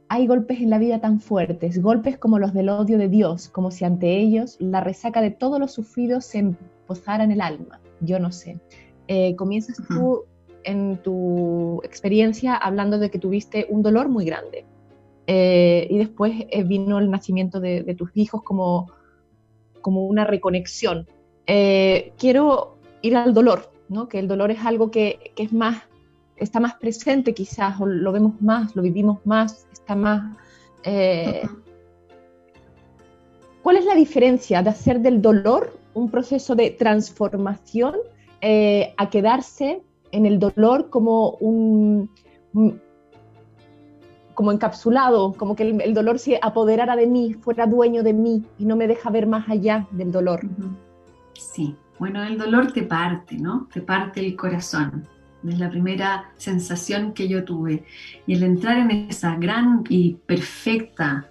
[0.09, 3.71] hay golpes en la vida tan fuertes, golpes como los del odio de Dios, como
[3.71, 7.81] si ante ellos la resaca de todos los sufridos se empozara en el alma.
[8.01, 8.61] Yo no sé.
[9.07, 10.25] Eh, comienzas tú
[10.65, 14.65] en tu experiencia hablando de que tuviste un dolor muy grande.
[15.27, 18.91] Eh, y después eh, vino el nacimiento de, tus hijos como,
[19.81, 21.07] como una reconexión.
[21.47, 24.09] quiero ir al dolor, ¿no?
[24.09, 25.83] que el dolor es algo que, que, es más,
[26.37, 30.37] está más presente quizás, o lo vemos más, lo vivimos más, está más...
[33.63, 37.95] ¿Cuál es la diferencia de hacer del dolor un proceso de transformación
[38.41, 39.81] eh, a quedarse
[40.15, 42.09] en el dolor como un,
[44.35, 48.65] como encapsulado, como que el, dolor se apoderara de mí, fuera dueño de mí y
[48.65, 50.41] no me deja ver más allá del dolor.
[51.35, 53.69] Sí, bueno, el dolor te parte, ¿no?
[53.73, 55.07] Te parte el corazón.
[55.47, 57.85] Es la primera sensación que yo tuve.
[58.27, 61.29] Y el entrar en esa gran y perfecta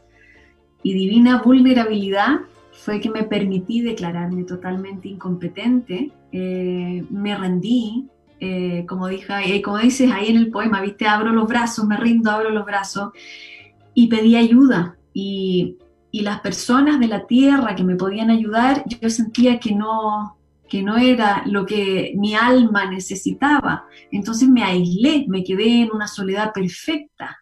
[0.84, 2.42] y divina vulnerabilidad
[2.72, 10.12] fue que me permití declararme totalmente incompetente, eh, me rendí, eh, como, dije, como dices
[10.12, 13.12] ahí en el poema, viste, abro los brazos, me rindo, abro los brazos,
[13.94, 14.98] y pedí ayuda.
[15.14, 15.78] Y,
[16.12, 20.38] y las personas de la tierra que me podían ayudar, yo sentía que no,
[20.74, 23.86] que no era lo que mi alma necesitaba.
[24.12, 27.38] Entonces me aislé, me quedé en una soledad perfecta.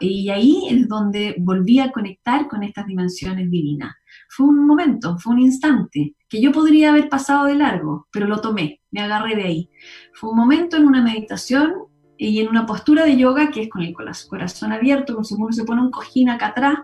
[0.00, 3.94] Y ahí es donde volví a conectar con estas dimensiones divinas.
[4.28, 8.40] Fue un momento, fue un instante que yo podría haber pasado de largo, pero lo
[8.40, 9.70] tomé, me agarré de ahí.
[10.12, 11.74] Fue un momento en una meditación
[12.18, 15.52] y en una postura de yoga que es con el corazón abierto, como si uno
[15.52, 16.78] se pone un cojín acá atrás.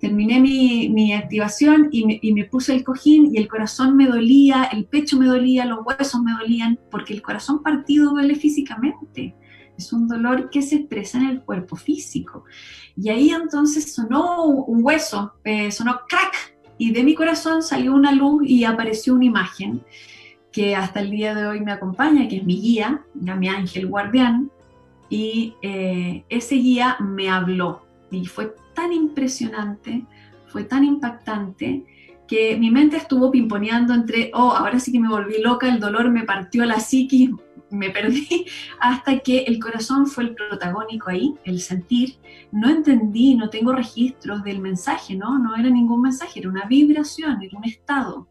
[0.00, 4.64] Terminé mi, activación y me, y me, puse el cojín y el corazón me dolía,
[4.64, 9.36] el pecho me dolía, los huesos me dolían, porque el corazón partido duele físicamente.
[9.78, 12.44] Es un dolor que se expresa en el cuerpo físico.
[12.96, 16.51] Y ahí entonces sonó un hueso, eh, sonó crack,
[16.82, 19.84] y de mi corazón salió una luz y apareció una imagen
[20.50, 24.50] que hasta el día de hoy me acompaña, que es mi guía, mi ángel guardián,
[25.08, 30.04] y eh, ese guía me habló y fue tan impresionante,
[30.48, 31.84] fue tan impactante,
[32.32, 36.10] que mi mente estuvo pimponeando entre, oh, ahora sí que me volví loca, el dolor
[36.10, 37.28] me partió la psiquis,
[37.68, 38.46] me perdí
[38.80, 42.16] hasta que el corazón fue el protagónico ahí, el sentir.
[42.50, 45.38] No entendí, no tengo registros del mensaje, ¿no?
[45.38, 48.28] No era ningún mensaje, era una vibración, era un estado.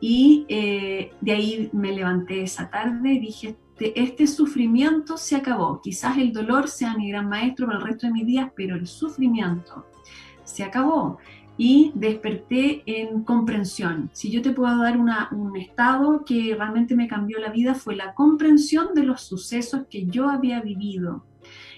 [0.00, 5.80] Y eh, de ahí me levanté esa tarde y dije, este, este, sufrimiento se acabó.
[5.82, 8.86] Quizás el dolor sea mi gran maestro para el resto de mis días, pero el
[8.86, 9.84] sufrimiento
[10.44, 11.18] se acabó
[11.58, 14.10] y desperté en comprensión.
[14.12, 18.14] Si yo te puedo dar un estado que realmente me cambió la vida fue la
[18.14, 21.24] comprensión de los sucesos que yo había vivido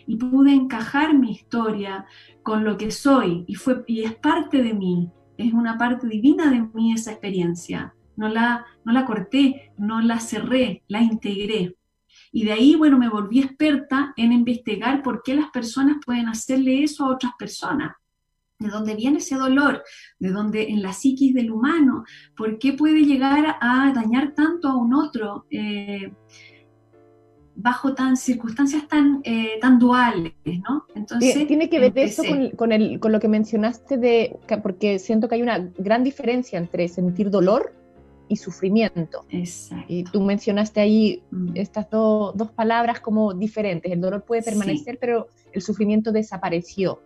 [0.06, 2.06] y pude encajar mi historia
[2.42, 6.50] con lo que soy y, fue, y es parte de mí, es una parte divina
[6.50, 7.94] de mí esa experiencia.
[8.16, 11.76] No la, no la corté, no la cerré, la integré.
[12.32, 16.82] Y de ahí, bueno, me volví experta en investigar por qué las personas pueden hacerle
[16.82, 17.92] eso a otras personas
[18.58, 19.84] de dónde viene ese dolor,
[20.18, 22.04] de dónde en la psiquis del humano,
[22.36, 26.12] por qué puede llegar a dañar tanto a un otro eh,
[27.54, 30.86] bajo tan circunstancias tan, eh, tan duales, ¿no?
[30.94, 32.22] Entonces tiene que ver eso
[32.56, 36.88] con, el, con, lo que mencionaste de porque siento que hay una gran diferencia entre
[36.88, 37.74] sentir dolor
[38.28, 39.24] y sufrimiento.
[39.30, 39.84] Exacto.
[39.88, 41.52] Y tú mencionaste ahí mm.
[41.54, 43.90] estas dos palabras como diferentes.
[43.90, 47.00] El dolor puede permanecer, pero el sufrimiento desapareció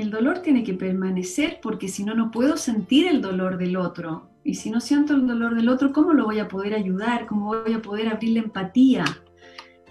[0.00, 4.28] el dolor tiene que permanecer porque si no, no puedo sentir el dolor del otro.
[4.42, 7.26] Y si no siento el dolor del otro, ¿cómo lo voy a poder ayudar?
[7.26, 9.04] ¿Cómo voy a poder abrir la empatía?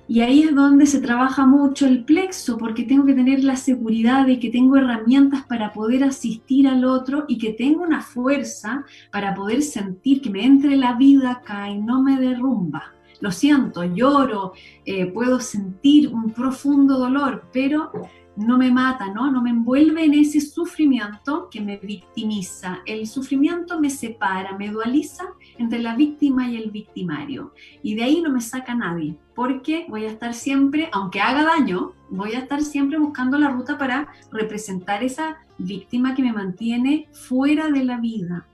[0.07, 4.27] Y ahí es donde se trabaja mucho el plexo, porque tengo que tener la seguridad
[4.27, 9.33] de que tengo herramientas para poder asistir al otro y que tengo una fuerza para
[9.33, 12.93] poder sentir que me entre la vida acá y no me derrumba.
[13.21, 14.51] Lo siento, lloro,
[14.85, 17.89] eh, puedo sentir un profundo dolor, pero
[18.35, 19.31] no me mata, ¿no?
[19.31, 22.79] No me envuelve en ese sufrimiento que me victimiza.
[22.85, 25.25] El sufrimiento me separa, me dualiza
[25.57, 27.53] entre la víctima y el victimario.
[27.83, 31.93] Y de ahí no me saca nadie, porque voy a estar siempre, aunque haga daño,
[32.09, 37.69] voy a estar siempre buscando la ruta para representar esa víctima que me mantiene fuera
[37.69, 38.47] de la vida.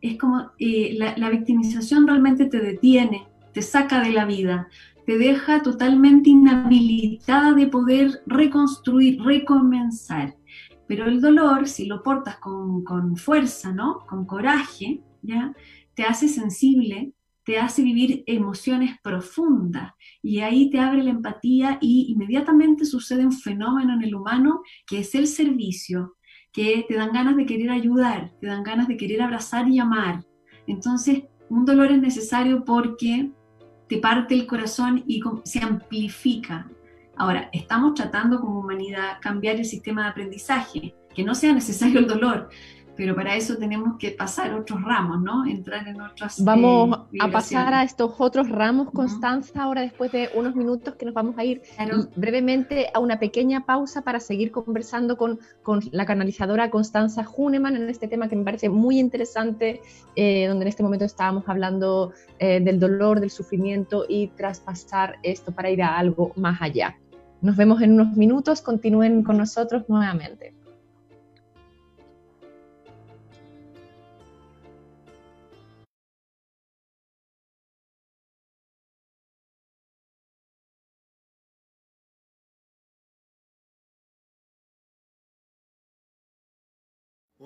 [0.00, 4.68] Es como eh, la, la victimización realmente te detiene, te saca de la vida,
[5.06, 10.36] te deja totalmente inhabilitada de poder reconstruir, recomenzar.
[10.86, 14.00] Pero el dolor, si lo portas con, fuerza, ¿no?
[14.06, 15.54] Con coraje, ¿ya?
[15.94, 17.12] Te hace sensible,
[17.44, 23.32] te hace vivir emociones profundas y ahí te abre la empatía y inmediatamente sucede un
[23.32, 26.16] fenómeno en el humano que es el servicio,
[26.52, 30.24] que te dan ganas de querer ayudar, te dan ganas de querer abrazar y amar.
[30.66, 33.32] Entonces, un dolor es necesario porque
[33.92, 36.66] te parte el corazón y se amplifica.
[37.14, 42.06] Ahora, estamos tratando como humanidad cambiar el sistema de aprendizaje, que no sea necesario el
[42.06, 42.48] dolor,
[43.02, 45.44] pero para eso tenemos que pasar otros ramos, ¿no?
[45.44, 46.40] Entrar en otras.
[46.44, 51.04] Vamos eh, a pasar a estos otros ramos, Constanza, ahora después de unos minutos que
[51.04, 51.62] nos vamos a ir
[52.14, 57.90] brevemente a una pequeña pausa para seguir conversando con, con, la canalizadora Constanza Huneman en
[57.90, 59.80] este tema que me parece muy interesante,
[60.14, 65.50] eh, donde en este momento estábamos hablando eh, del dolor, del sufrimiento y traspasar esto
[65.50, 66.96] para ir a algo más allá.
[67.40, 70.54] Nos vemos en unos minutos, continúen con nosotros nuevamente.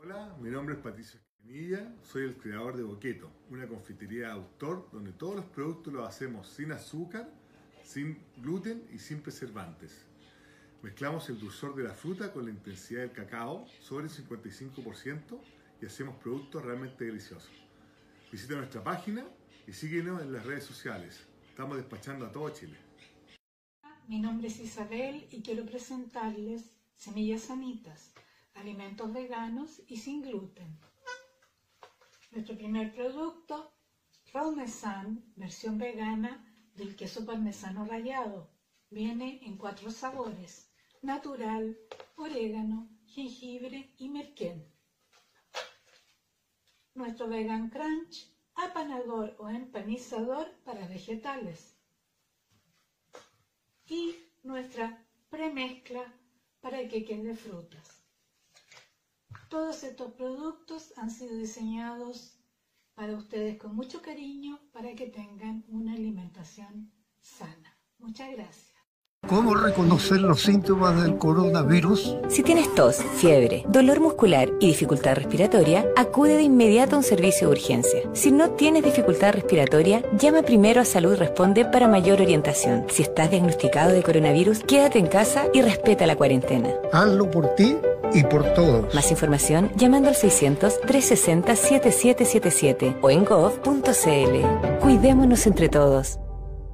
[0.06, 4.88] Hola, mi nombre es Patricio Esquinilla, soy el creador de Boqueto, una confitería de autor
[4.92, 7.28] donde todos los productos los hacemos sin azúcar,
[7.82, 10.06] sin gluten y sin preservantes.
[10.80, 15.40] Mezclamos el dulzor de la fruta con la intensidad del cacao sobre el 55%
[15.82, 17.50] y hacemos productos realmente deliciosos.
[18.30, 19.26] Visita nuestra página
[19.66, 21.26] y síguenos en las redes sociales.
[21.48, 22.76] Estamos despachando a todo Chile.
[24.06, 28.14] Mi nombre es Isabel y quiero presentarles Semillas Sanitas
[28.56, 30.78] alimentos veganos y sin gluten.
[32.30, 33.72] Nuestro primer producto,
[34.32, 38.50] Parmesan, versión vegana del queso parmesano rallado.
[38.90, 40.70] Viene en cuatro sabores,
[41.02, 41.76] natural,
[42.16, 44.70] orégano, jengibre y merquén.
[46.94, 51.78] Nuestro Vegan Crunch, apanador o empanizador para vegetales.
[53.86, 56.12] Y nuestra premezcla
[56.60, 57.95] para el que de frutas.
[59.48, 62.38] Todos estos productos han sido diseñados
[62.94, 67.78] para ustedes con mucho cariño para que tengan una alimentación sana.
[67.98, 68.76] Muchas gracias.
[69.28, 72.16] ¿Cómo reconocer los síntomas del coronavirus?
[72.28, 77.48] Si tienes tos, fiebre, dolor muscular y dificultad respiratoria, acude de inmediato a un servicio
[77.48, 78.02] de urgencia.
[78.12, 82.86] Si no tienes dificultad respiratoria, llama primero a Salud Responde para mayor orientación.
[82.88, 86.72] Si estás diagnosticado de coronavirus, quédate en casa y respeta la cuarentena.
[86.92, 87.76] Hazlo por ti
[88.16, 88.92] y por todos.
[88.94, 94.80] Más información llamando al 600-360-7777 o en gov.cl.
[94.80, 96.18] Cuidémonos entre todos.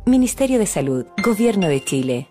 [0.07, 2.29] Ministerio de Salud, Gobierno de Chile.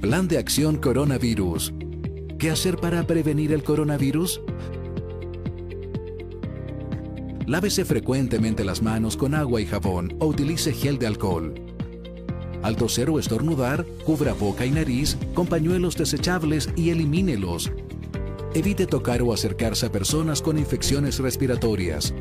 [0.00, 1.74] Plan de acción coronavirus.
[2.38, 4.40] ¿Qué hacer para prevenir el coronavirus?
[7.46, 11.69] Lávese frecuentemente las manos con agua y jabón o utilice gel de alcohol.
[12.62, 17.72] Al toser o estornudar, cubra boca y nariz con pañuelos desechables y elimínelos.
[18.54, 22.14] Evite tocar o acercarse a personas con infecciones respiratorias.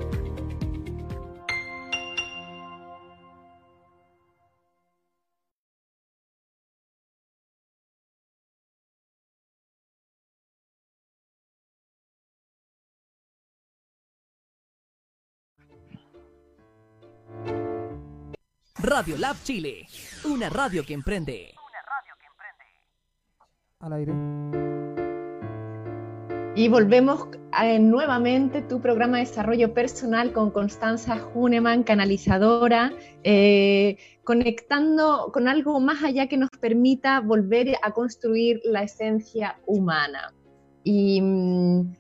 [18.85, 19.87] Radio Lab Chile,
[20.25, 21.55] una radio que emprende.
[23.81, 24.13] Al aire.
[26.55, 35.31] Y volvemos a, nuevamente tu programa de desarrollo personal con Constanza Huneman, canalizadora, eh, conectando
[35.33, 40.35] con algo más allá que nos permita volver a construir la esencia humana.
[40.83, 41.95] Y mm,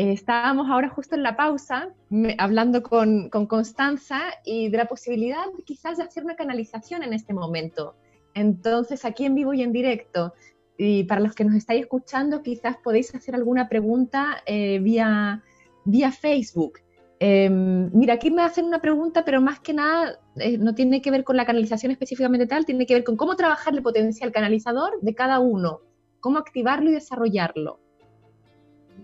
[0.00, 1.90] eh, estábamos ahora justo en la pausa
[2.38, 7.34] hablando con, con Constanza y de la posibilidad quizás de hacer una canalización en este
[7.34, 7.96] momento.
[8.32, 10.32] Entonces, aquí en vivo y en directo,
[10.78, 15.42] y para los que nos estáis escuchando, quizás podéis hacer alguna pregunta eh, vía,
[15.84, 16.78] vía Facebook.
[17.18, 21.10] Em, mira, aquí me hacen una pregunta, pero más que nada eh, no tiene que
[21.10, 24.98] ver con la canalización específicamente tal, tiene que ver con cómo trabajar el potencial canalizador
[25.02, 25.80] de cada uno,
[26.20, 27.89] cómo activarlo y desarrollarlo.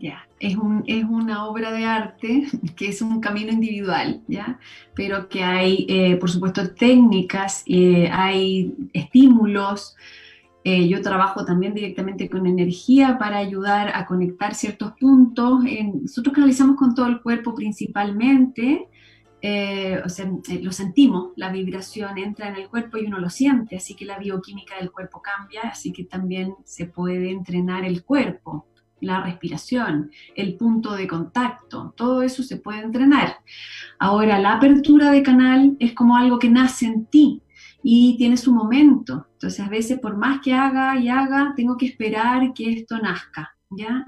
[0.00, 4.58] Ya, es, un, es una obra de arte que es un camino individual, ¿ya?
[4.94, 9.96] Pero que hay, eh, por supuesto, técnicas, hay estímulos,
[10.68, 15.60] eh, yo trabajo también directamente con energía para ayudar a conectar ciertos puntos.
[16.02, 18.88] nosotros canalizamos con todo el cuerpo principalmente,
[19.42, 23.30] eh, o sea, eh, lo sentimos, la vibración entra en el cuerpo y uno lo
[23.30, 28.02] siente, así que la bioquímica del cuerpo cambia, así que también se puede entrenar el
[28.02, 28.66] cuerpo,
[29.00, 33.38] la respiración, el punto de contacto, todo eso se puede entrenar.
[33.98, 37.42] Ahora, la apertura de canal es como algo que nace en ti,
[37.88, 39.28] y tiene su momento.
[39.34, 43.56] Entonces, a veces, por más que haga y haga, tengo que esperar que esto nazca,
[43.70, 44.04] ¿ya?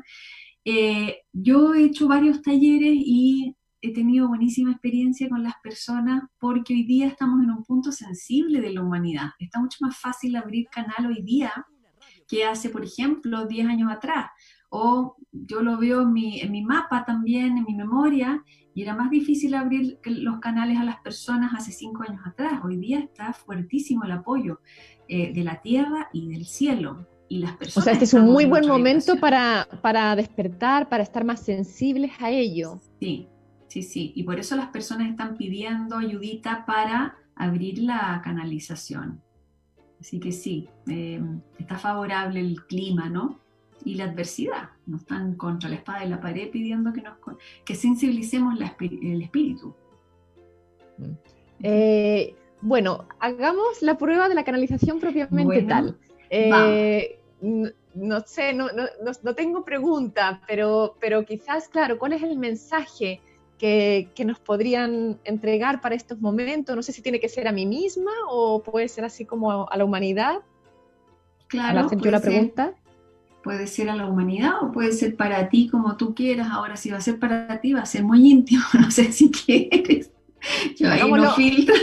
[0.64, 6.74] Eh, yo he hecho varios talleres y he tenido buenísima experiencia con las personas porque
[6.74, 9.30] hoy día estamos en un punto sensible de la humanidad.
[9.38, 11.52] Está mucho más fácil abrir canal hoy día
[12.26, 14.26] que hace, por ejemplo, 10 años atrás.
[14.70, 18.44] O yo lo veo en mi, en mi mapa también, en mi memoria,
[18.74, 22.60] y era más difícil abrir los canales a las personas hace cinco años atrás.
[22.64, 24.60] Hoy día está fuertísimo el apoyo
[25.08, 27.06] eh, de la tierra y del cielo.
[27.28, 31.02] Y las personas o sea, este es un muy buen momento para, para despertar, para
[31.02, 32.80] estar más sensibles a ello.
[33.00, 33.28] Sí,
[33.66, 34.12] sí, sí.
[34.14, 39.20] Y por eso las personas están pidiendo ayudita para abrir la canalización.
[40.00, 41.20] Así que sí, eh,
[41.58, 43.40] está favorable el clima, ¿no?
[43.84, 44.70] Y la adversidad.
[44.86, 47.16] No están contra la espada y la pared pidiendo que, nos,
[47.64, 49.74] que sensibilicemos el espíritu.
[51.62, 55.96] Eh, bueno, hagamos la prueba de la canalización propiamente tal.
[56.30, 58.66] Eh, no, sé, no,
[59.22, 63.20] no, tengo pregunta, pero, pero quizás, claro, ¿cuál es el mensaje
[63.58, 66.74] que, que, nos podrían entregar para estos momentos?
[66.76, 69.76] No sé si tiene que ser a mí misma o puede ser así como a
[69.76, 70.42] la humanidad.
[71.48, 71.88] Claro.
[71.96, 72.74] yo la pregunta
[73.48, 76.48] puede ser a la humanidad o puede ser para ti como tú quieras.
[76.50, 79.30] Ahora, si va a ser para ti, va a ser muy íntimo, no sé si
[79.30, 80.10] quieres.
[80.76, 81.74] Yo ahí no filtro.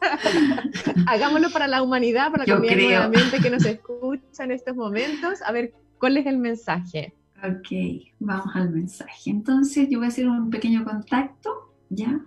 [1.08, 3.10] Hagámoslo para la humanidad, para la comunidad
[3.42, 5.42] que nos escucha en estos momentos.
[5.44, 7.12] A ver, ¿cuál es el mensaje?
[7.42, 9.30] Ok, vamos al mensaje.
[9.30, 12.20] Entonces, yo voy a hacer un pequeño contacto, ¿ya?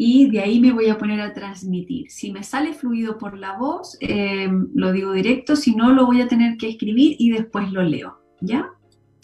[0.00, 2.08] Y de ahí me voy a poner a transmitir.
[2.08, 6.20] Si me sale fluido por la voz, eh, lo digo directo, si no, lo voy
[6.20, 8.70] a tener que escribir y después lo leo, ¿ya?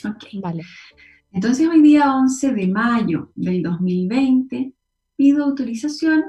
[0.04, 0.24] Ok.
[0.42, 0.64] Vale.
[1.32, 4.72] Entonces hoy día 11 de mayo del 2020
[5.14, 6.24] pido autorización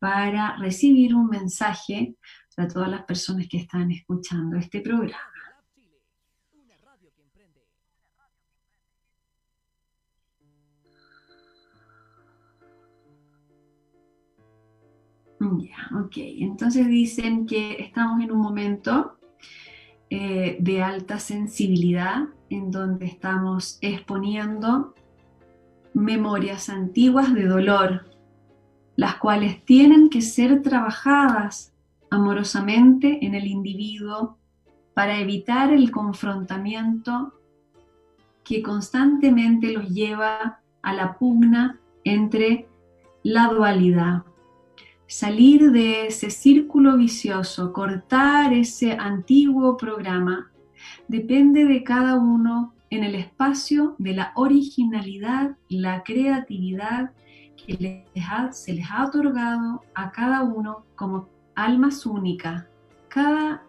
[0.00, 2.16] para recibir un mensaje
[2.56, 5.39] para todas las personas que están escuchando este programa.
[15.50, 16.16] Ok.
[16.16, 19.16] Entonces dicen que estamos en un momento
[20.08, 24.94] eh, de alta sensibilidad en donde estamos exponiendo
[25.94, 28.06] memorias antiguas de dolor,
[28.96, 31.72] las cuales tienen que ser trabajadas
[32.10, 34.36] amorosamente en el individuo
[34.94, 37.34] para evitar el confrontamiento
[38.44, 42.68] que constantemente los lleva a la pugna entre
[43.22, 44.24] la dualidad
[45.10, 50.52] salir de ese círculo vicioso, cortar ese antiguo programa,
[51.08, 57.10] depende de cada uno en el espacio de la originalidad, la creatividad
[57.56, 58.06] que
[58.52, 62.66] se les ha otorgado a cada uno como almas únicas.
[63.08, 63.64] Cada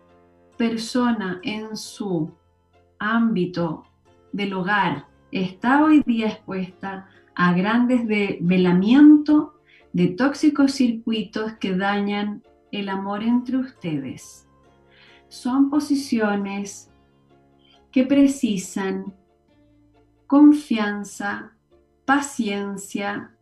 [0.57, 2.31] persona en su
[2.99, 3.83] ámbito
[4.31, 9.49] del hogar está hoy día expuesta a grandes develamientos
[9.93, 14.47] de tóxicos circuitos que dañan el amor entre ustedes.
[15.27, 16.89] Son posiciones
[17.91, 19.13] que precisan
[20.27, 21.53] confianza,
[22.05, 23.35] paciencia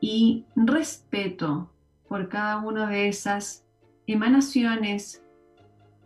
[0.00, 1.72] y respeto
[2.08, 3.64] por cada una de esas
[4.06, 5.22] emanaciones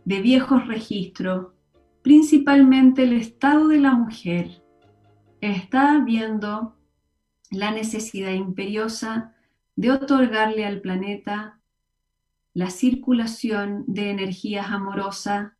[0.05, 1.55] de viejos registros
[2.05, 4.61] principalmente el estado de la mujer
[5.41, 6.74] está viendo
[7.51, 9.35] la necesidad imperiosa
[9.75, 11.59] de otorgarle al planeta
[12.53, 15.51] la circulación de energías amorosas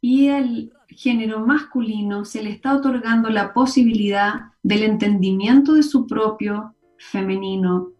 [0.00, 6.74] y al género masculino se le está otorgando la posibilidad del entendimiento de su propio
[6.98, 7.92] femenino,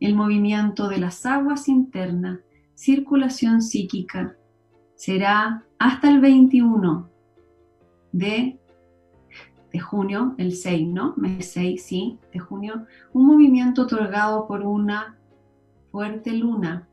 [0.00, 2.40] el movimiento de las aguas internas,
[2.74, 4.36] circulación psíquica,
[4.94, 7.10] será hasta el 21
[8.12, 8.58] de,
[9.76, 11.12] de junio, el 6, ¿no?
[11.18, 15.18] Mes 6, sí, de junio, un movimiento otorgado por una
[15.92, 16.88] fuerte luna.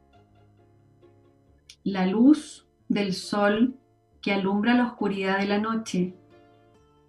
[1.85, 3.75] La luz del sol
[4.21, 6.13] que alumbra la oscuridad de la noche.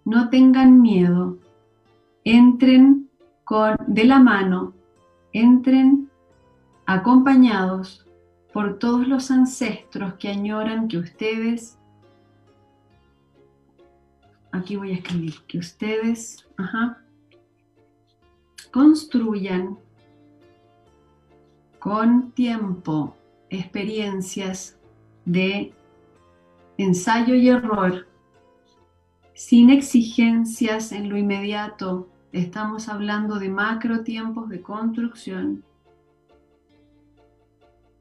[0.05, 1.39] No tengan miedo.
[2.23, 3.09] Entren
[3.43, 4.75] con, de la mano,
[5.33, 6.09] entren
[6.85, 8.07] acompañados
[8.53, 11.77] por todos los ancestros que añoran que ustedes,
[14.55, 16.45] aquí voy a escribir, que ustedes
[18.71, 19.77] construyan
[21.79, 23.15] con tiempo
[23.49, 24.77] experiencias
[25.25, 25.73] de
[26.77, 28.07] ensayo y error,
[29.33, 32.07] sin exigencias en lo inmediato.
[32.31, 35.63] Estamos hablando de macro tiempos de construcción.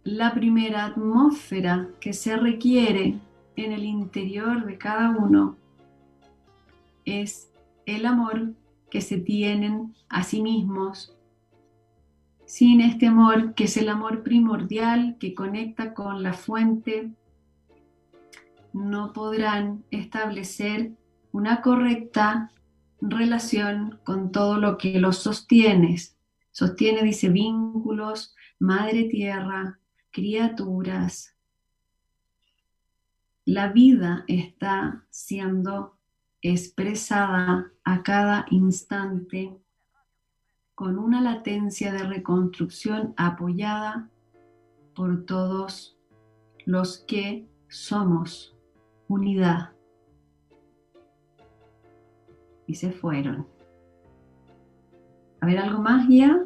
[0.03, 3.19] La primera atmósfera que se requiere
[3.57, 5.57] en el interior de cada uno
[7.05, 7.51] es
[7.87, 8.55] el amor
[8.91, 11.17] que se tienen a sí mismos.
[12.47, 17.11] Sin este amor, que es el amor primordial que conecta con la fuente
[18.75, 20.93] no podrán establecer
[21.33, 22.51] una correcta
[23.01, 25.97] relación con todo lo que los sostiene.
[26.51, 29.79] Sostiene, dice, vínculos, madre tierra,
[30.11, 31.37] criaturas.
[33.45, 35.94] La vida está siendo
[36.45, 39.57] expresada a cada instante
[40.75, 44.11] con una latencia de reconstrucción apoyada
[44.95, 45.99] por todos
[46.67, 48.55] los que somos
[49.09, 49.71] unidad.
[52.67, 53.47] Y se fueron.
[55.41, 56.43] A ver, ¿algo más ya?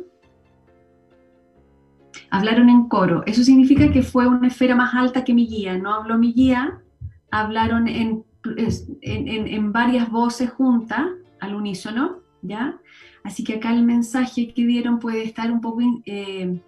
[2.31, 3.25] Hablaron en coro.
[3.27, 5.77] Eso significa que fue una esfera más alta que mi guía.
[5.77, 6.83] No habló mi guía,
[7.31, 11.07] hablaron en, en, varias voces juntas,
[11.41, 12.81] al unísono, ¿ya?
[13.25, 16.61] Así que acá el mensaje que dieron puede estar un poco eh,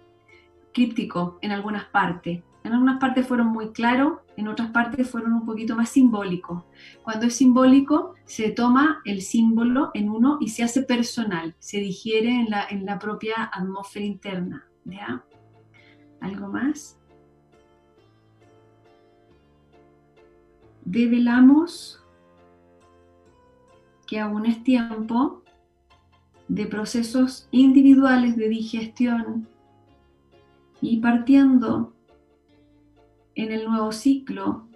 [0.73, 2.41] críptico en algunas partes.
[2.63, 6.63] En algunas partes fueron muy claros, en otras partes fueron un poquito más simbólicos.
[7.03, 12.29] Cuando es simbólico, se toma el símbolo en uno y se hace personal, se digiere
[12.29, 14.67] en la, en la propia atmósfera interna.
[14.85, 15.23] ¿Ya?
[16.19, 17.00] ¿Algo más?
[20.85, 22.03] Develamos
[24.07, 25.41] que aún es tiempo
[26.47, 29.47] de procesos individuales de digestión
[30.81, 31.93] y partiendo
[33.35, 34.67] en el nuevo ciclo.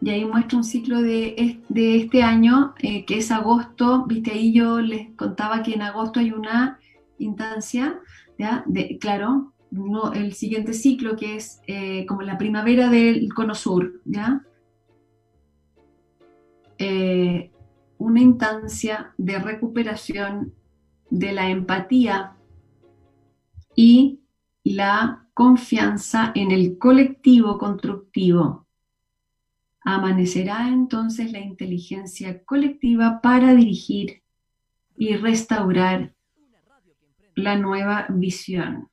[0.00, 4.04] Y ahí muestra un ciclo de, de este año, eh, que es agosto.
[4.06, 6.78] Viste, ahí yo les contaba que en agosto hay una
[7.18, 7.98] instancia,
[8.38, 8.62] ¿ya?
[8.66, 14.00] De, claro, no, el siguiente ciclo que es eh, como la primavera del cono sur,
[14.04, 14.44] ¿ya?
[16.78, 17.50] Eh,
[17.98, 20.54] una instancia de recuperación
[21.10, 22.36] de la empatía
[23.74, 24.20] y
[24.62, 28.66] la confianza en el colectivo constructivo.
[29.80, 34.22] Amanecerá entonces la inteligencia colectiva para dirigir
[34.96, 36.14] y restaurar
[37.34, 38.88] la nueva visión.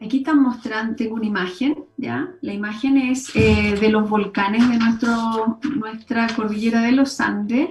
[0.00, 2.34] Aquí están mostrando, una imagen, ¿ya?
[2.42, 7.70] La imagen es eh, de los volcanes de nuestro, nuestra cordillera de los Andes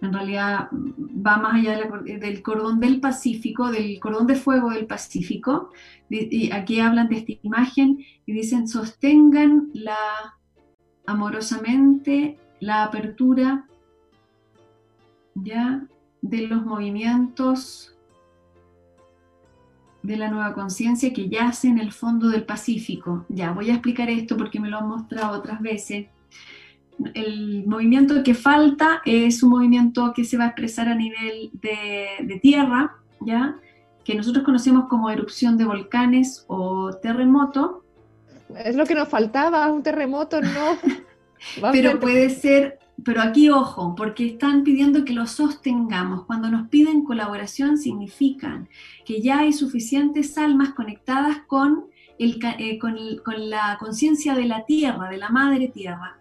[0.00, 5.70] en realidad va más allá del cordón del Pacífico, del cordón de fuego del Pacífico.
[6.08, 9.72] Y aquí hablan de esta imagen y dicen, sostengan
[11.06, 13.66] amorosamente la apertura
[15.34, 15.84] ya
[16.22, 17.97] de los movimientos
[20.02, 23.26] de la nueva conciencia que yace en el fondo del Pacífico.
[23.28, 26.06] Ya, voy a explicar esto porque me lo han mostrado otras veces
[27.14, 32.38] el movimiento que falta es un movimiento que se va a expresar a nivel de,
[32.42, 33.56] tierra, ¿ya?
[34.04, 37.84] que nosotros conocemos como erupción de volcanes o terremoto.
[38.56, 40.78] Es lo que nos faltaba, un terremoto, no.
[41.72, 46.24] Pero puede ser pero aquí ojo, porque están pidiendo que lo sostengamos.
[46.24, 48.68] Cuando nos piden colaboración significan
[49.04, 51.86] que ya hay suficientes almas conectadas con,
[52.18, 56.18] el, eh, con, con la conciencia de la tierra, de la madre tierra.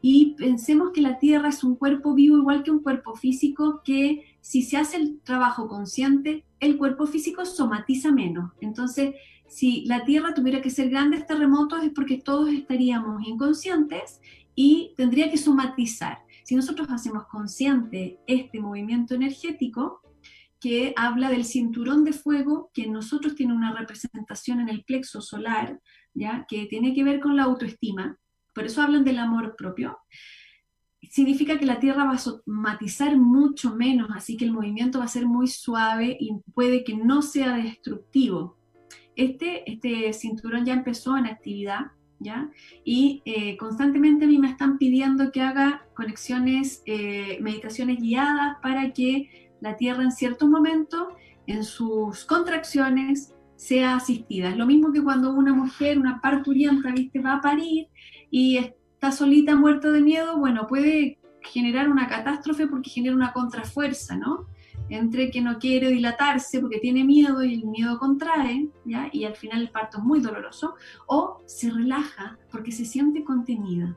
[0.00, 4.36] Y pensemos que la tierra es un cuerpo vivo igual que un cuerpo físico que
[4.40, 8.52] si se hace el trabajo consciente, el cuerpo físico somatiza menos.
[8.60, 9.14] Entonces,
[9.46, 14.20] si la Tierra tuviera que ser grandes terremotos es porque todos estaríamos inconscientes
[14.54, 16.18] y tendría que somatizar.
[16.44, 20.00] Si nosotros hacemos consciente este movimiento energético,
[20.60, 25.20] que habla del cinturón de fuego, que en nosotros tiene una representación en el plexo
[25.20, 25.78] solar,
[26.14, 26.46] ¿ya?
[26.48, 28.18] que tiene que ver con la autoestima,
[28.54, 29.98] por eso hablan del amor propio,
[31.10, 35.08] significa que la Tierra va a somatizar mucho menos, así que el movimiento va a
[35.08, 38.56] ser muy suave y puede que no sea destructivo.
[39.16, 41.92] Este, este cinturón ya empezó en actividad,
[42.84, 48.92] Y eh, constantemente a mí me están pidiendo que haga conexiones, eh, meditaciones guiadas para
[48.92, 51.08] que la Tierra en ciertos momentos,
[51.46, 54.50] en sus contracciones, sea asistida.
[54.50, 57.20] Es lo mismo que cuando una mujer, una parturienta, ¿viste?
[57.20, 57.88] va a parir
[58.30, 64.16] y está solita, muerta de miedo, bueno, puede generar una catástrofe porque genera una contrafuerza,
[64.16, 64.46] ¿no?
[64.88, 69.08] Entre que no quiere dilatarse porque tiene miedo y el miedo contrae, ¿ya?
[69.12, 70.74] y al final el parto es muy doloroso,
[71.06, 73.96] o se relaja porque se siente contenida.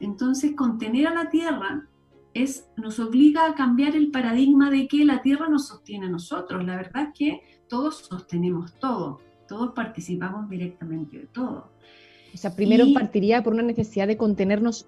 [0.00, 1.86] Entonces, contener a la tierra
[2.34, 6.64] es, nos obliga a cambiar el paradigma de que la tierra nos sostiene a nosotros.
[6.64, 11.72] La verdad es que todos sostenemos todo, todos participamos directamente de todo.
[12.32, 14.86] O sea, primero partiría por una necesidad de contenernos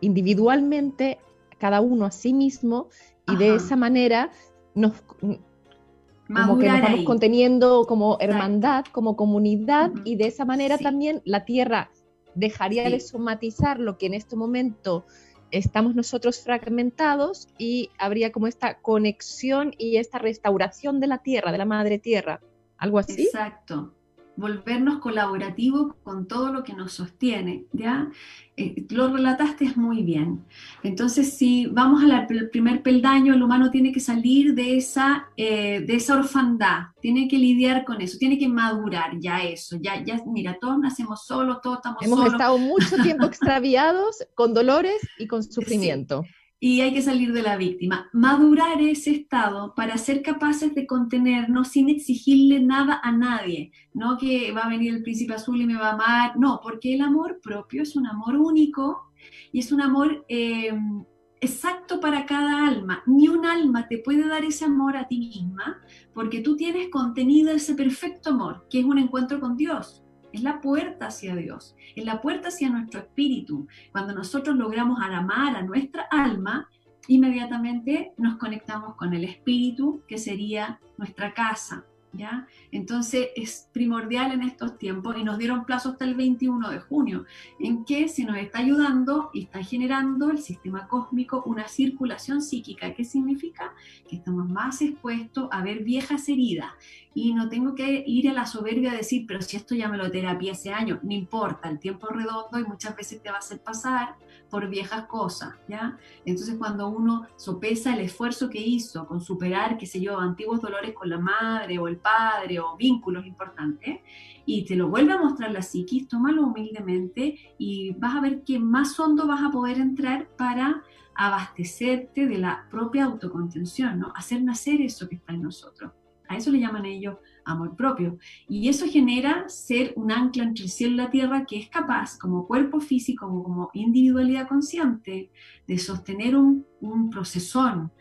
[0.00, 1.18] individualmente,
[1.58, 2.88] cada uno a sí mismo,
[3.26, 4.30] y de esa manera
[4.74, 11.22] nos, como que nos vamos conteniendo como hermandad, como comunidad, y de esa manera también
[11.24, 11.90] la tierra
[12.34, 15.06] dejaría de somatizar lo que en este momento
[15.50, 21.58] estamos nosotros fragmentados y habría como esta conexión y esta restauración de la tierra, de
[21.58, 22.40] la madre tierra,
[22.76, 23.24] algo así.
[23.24, 23.94] Exacto,
[24.36, 28.10] volvernos colaborativos con todo lo que nos sostiene, ¿ya?
[28.56, 30.44] Eh, lo relataste muy bien.
[30.82, 35.94] Entonces, si vamos al primer peldaño, el humano tiene que salir de esa, eh, de
[35.94, 40.56] esa orfandad, tiene que lidiar con eso, tiene que madurar ya eso, ya, ya, mira,
[40.60, 42.34] todos nacemos solos, todos estamos Hemos solos.
[42.34, 46.24] Hemos estado mucho tiempo extraviados, con dolores y con sufrimiento
[46.66, 48.08] y hay que salir de la víctima.
[48.14, 54.50] Madurar ese estado para ser capaces de contenernos sin exigirle nada a nadie, no que
[54.50, 57.38] va a venir el príncipe azul y me va a amar, no, porque el amor
[57.42, 59.12] propio es un amor único
[59.52, 61.04] y es un amor em,
[61.38, 63.02] exacto para cada alma.
[63.06, 65.82] Ni un alma te puede dar ese amor a ti misma
[66.14, 70.03] porque tú tienes contenido ese perfecto amor, que es un encuentro con Dios
[70.34, 73.68] es la puerta hacia Dios, es la puerta hacia nuestro espíritu.
[73.92, 76.68] Cuando nosotros logramos amar a nuestra alma,
[77.06, 82.48] inmediatamente nos conectamos con el espíritu, que sería nuestra casa, ¿ya?
[82.72, 87.26] Entonces es primordial en estos tiempos y nos dieron plazo hasta el 21 de junio,
[87.60, 92.92] en que se nos está ayudando y está generando el sistema cósmico una circulación psíquica.
[92.92, 93.72] ¿Qué significa?
[94.08, 96.72] Que estamos más expuestos a ver viejas heridas
[97.14, 99.96] y no tengo que ir a la soberbia a decir, pero si esto ya me
[99.96, 103.36] lo terapia hace años, no importa, el tiempo es redondo y muchas veces te va
[103.36, 104.16] a hacer pasar
[104.50, 105.96] por viejas cosas, ¿ya?
[106.24, 110.92] Entonces cuando uno sopesa el esfuerzo que hizo con superar, qué sé yo, antiguos dolores
[110.92, 114.00] con la madre o el padre o vínculos importantes,
[114.44, 118.58] y te lo vuelve a mostrar la psiquis, tómalo humildemente y vas a ver que
[118.58, 120.82] más hondo vas a poder entrar para
[121.14, 124.12] abastecerte de la propia autocontención, ¿no?
[124.16, 125.92] Hacer nacer eso que está en nosotros.
[126.28, 128.18] A eso le llaman ellos amor propio.
[128.48, 132.18] Y eso genera ser un ancla entre el cielo y la tierra que es capaz,
[132.18, 135.30] como cuerpo físico, como, individualidad consciente,
[135.66, 137.92] de sostener un, un procesón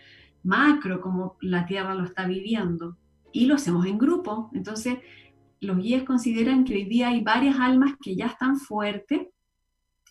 [0.43, 2.97] macro como la tierra lo está viviendo.
[3.31, 4.49] Y lo hacemos en grupo.
[4.53, 4.99] Entonces,
[5.59, 9.27] los guías consideran que hoy día hay varias almas que ya están fuertes,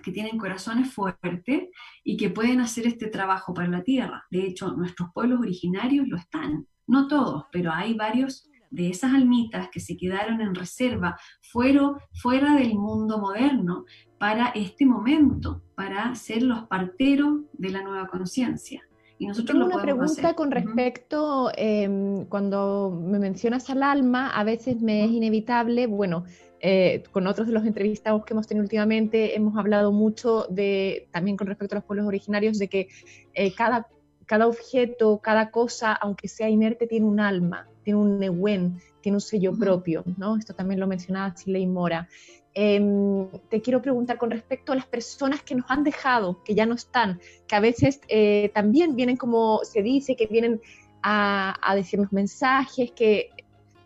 [0.03, 1.69] que tienen corazones fuertes
[2.03, 4.25] y que pueden hacer este trabajo para la tierra.
[4.31, 9.69] De hecho, nuestros pueblos originarios lo están no todos, pero hay varios de esas almitas
[9.71, 13.85] que se quedaron en reserva fueron fuera del mundo moderno
[14.19, 18.83] para este momento, para ser los parteros de la nueva conciencia.
[19.19, 24.81] Y nosotros Tengo una pregunta con respecto, em, cuando me mencionas al alma, a veces
[24.81, 26.25] me es inevitable, bueno,
[26.61, 31.37] eh, con otros de los entrevistados que hemos tenido últimamente, hemos hablado mucho de, también
[31.37, 32.89] con respecto a los pueblos originarios, de que
[33.35, 33.87] eh, cada
[34.33, 39.21] cada objeto, cada cosa, aunque sea inerte, tiene un alma, tiene un neuen, tiene un
[39.21, 40.39] sello propio, ¿no?
[40.39, 42.09] Esto también lo mencionaba Chile y Mora.
[42.55, 46.65] em, te quiero preguntar con respecto a las personas que nos han dejado, que ya
[46.65, 50.63] no están, que a veces eh, también vienen, como se dice, que vienen
[51.03, 53.33] a, decirnos mensajes, que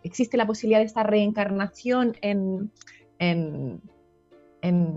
[0.01, 2.71] existe la posibilidad de esta reencarnación en,
[3.19, 3.81] en,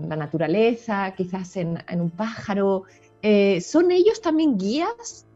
[0.07, 2.83] la naturaleza, quizás en, un pájaro.
[3.21, 5.27] Eh, ¿Son ellos también guías?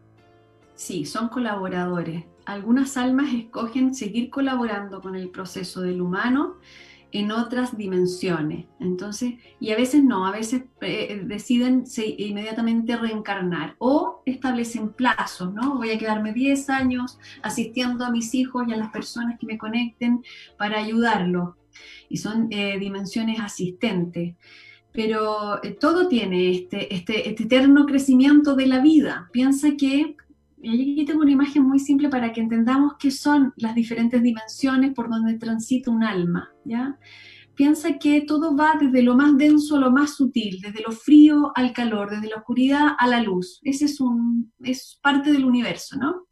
[0.75, 2.25] Sí, son colaboradores.
[2.45, 6.57] Algunas almas escogen seguir colaborando con el proceso del humano
[7.11, 8.65] en otras dimensiones.
[8.81, 11.85] Entonces, y a veces no, a veces eh, deciden
[12.17, 15.75] inmediatamente reencarnar o establecen plazos, ¿no?
[15.77, 19.57] Voy a quedarme 10 años asistiendo a mis hijos y a las personas que me
[19.57, 20.23] conecten
[20.57, 21.55] para ayudarlos.
[22.09, 24.35] Y son eh, dimensiones asistentes.
[24.91, 29.29] Pero eh, todo tiene este, este, este eterno crecimiento de la vida.
[29.31, 30.17] Piensa que
[30.61, 34.93] y aquí tengo una imagen muy simple para que entendamos qué son las diferentes dimensiones
[34.93, 36.97] por donde transita un alma, ¿ya?
[37.55, 41.51] Piensa que todo va desde lo más denso a lo más sutil, desde lo frío
[41.55, 43.59] al calor, desde la oscuridad a la luz.
[43.63, 46.27] Ese es, un, es parte del universo, ¿no?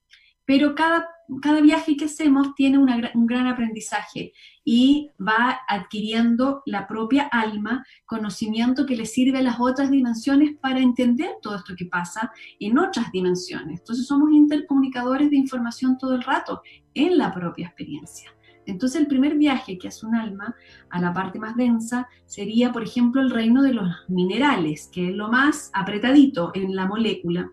[0.46, 1.08] Pero cada
[1.42, 8.86] cada viaje que hacemos tiene un gran aprendizaje y va adquiriendo la propia alma conocimiento
[8.86, 13.12] que le sirve a las otras dimensiones para entender todo esto que pasa en otras
[13.12, 13.80] dimensiones.
[13.80, 16.62] Entonces somos intercomunicadores de información todo el rato
[16.94, 18.32] en la propia experiencia.
[18.66, 20.56] Entonces el primer viaje que hace un alma
[20.90, 25.16] a la parte más densa sería, por ejemplo, el reino de los minerales, que es
[25.16, 27.52] lo más apretadito en la molécula.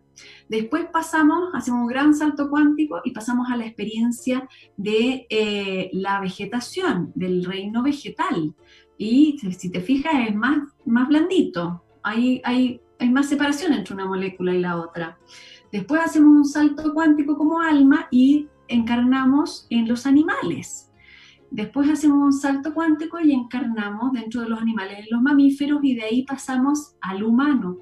[0.48, 6.20] Después pasamos, hacemos un gran salto cuántico y pasamos a la experiencia de eh, la
[6.20, 8.54] vegetación, del reino vegetal.
[8.98, 14.06] Y si te fijas es más, más blandito, hay, hay, hay más separación entre una
[14.06, 15.18] molécula y la otra.
[15.72, 20.89] Después hacemos un salto cuántico como alma y encarnamos en los animales.
[21.50, 25.96] Después hacemos un salto cuántico y encarnamos dentro de los animales en los mamíferos y
[25.96, 27.78] de ahí pasamos al humano.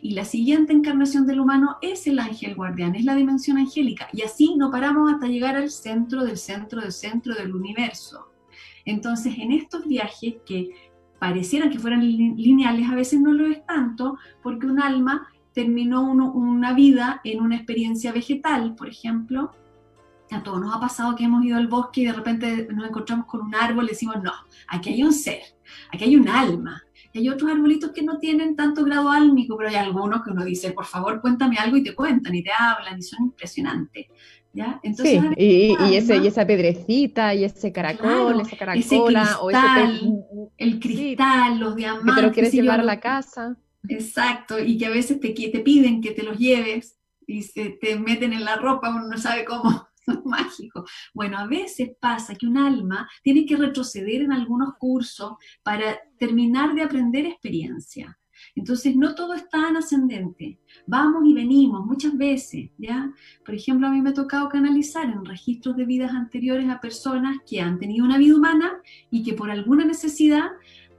[0.00, 4.08] Y la siguiente encarnación del humano es el ángel guardián, es la dimensión angélica.
[4.12, 8.32] Y así no paramos hasta llegar al centro del centro del centro del universo.
[8.84, 10.70] Entonces, en estos viajes que
[11.18, 16.72] parecieran que fueran lineales, a veces no lo es tanto, porque un alma terminó una
[16.72, 19.50] vida en una experiencia vegetal, por ejemplo,
[20.34, 23.26] a todos nos ha pasado que hemos ido al bosque y de repente nos encontramos
[23.26, 24.32] con un árbol y decimos, no,
[24.68, 25.42] aquí hay un ser,
[25.92, 26.82] aquí hay un alma.
[27.12, 30.44] Y hay otros arbolitos que no tienen tanto grado álmico, pero hay algunos que uno
[30.44, 34.06] dice, por favor, cuéntame algo y te cuentan y te hablan y son impresionantes.
[34.52, 34.80] ¿Ya?
[34.82, 39.50] Entonces, sí, y, y, ese, y, esa pedrecita y ese caracol, esa caracola, ese o
[39.50, 39.60] ese
[40.56, 42.14] el cristal, los diamantes.
[42.14, 43.56] Que te lo quieres llevar a la casa.
[43.88, 47.98] Exacto, y que a veces te, te piden que te los lleves y se te
[47.98, 49.87] meten en la ropa, uno no sabe cómo.
[50.24, 50.84] mágico.
[51.14, 56.74] Bueno, a veces pasa que un alma tiene que retroceder en algunos cursos para terminar
[56.74, 58.18] de aprender experiencia.
[58.54, 60.58] Entonces, no todo es tan ascendente.
[60.86, 63.12] Vamos y venimos muchas veces, ¿ya?
[63.44, 67.38] Por ejemplo, a mí me ha tocado canalizar en registros de vidas anteriores a personas
[67.48, 68.80] que han tenido una vida humana
[69.10, 70.46] y que por alguna necesidad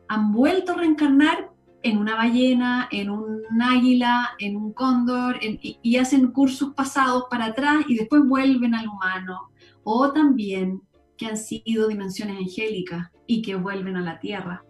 [0.07, 1.48] han vuelto a reencarnar
[1.81, 7.85] en una ballena, en un águila, en un cóndor, y, hacen cursos pasados para atrás
[7.87, 9.51] y después vuelven al humano.
[9.83, 10.81] O también
[11.17, 14.63] que han sido dimensiones angélicas y que vuelven a la tierra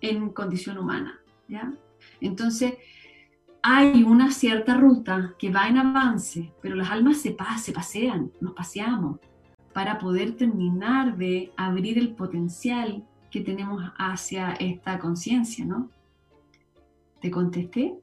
[0.00, 1.20] en condición humana.
[1.48, 1.72] ¿ya?
[2.20, 2.74] Entonces,
[3.62, 8.54] hay una cierta ruta que va en avance, pero las almas se, se pasean, nos
[8.54, 9.20] paseamos,
[9.72, 15.90] para poder terminar de abrir el potencial que tenemos hacia esta conciencia, ¿no?
[17.20, 17.94] ¿Te contesté?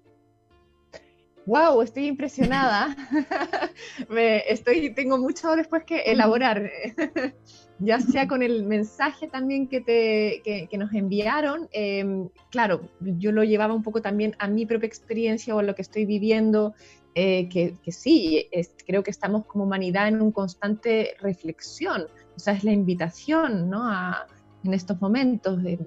[1.48, 2.96] Wow, estoy impresionada.
[4.10, 6.70] Me, estoy, tengo mucho después que elaborar,
[7.80, 11.70] ya sea con el mensaje también que, te, que, nos enviaron.
[11.72, 15.74] Em, claro, yo lo llevaba un poco también a mi propia experiencia o a lo
[15.74, 16.74] que estoy viviendo,
[17.16, 18.50] eh, que, que, sí,
[18.86, 22.08] creo que estamos como humanidad en una constante reflexión.
[22.36, 23.90] O sea, es la invitación ¿no?
[23.90, 24.28] a,
[24.66, 25.80] en estos momentos de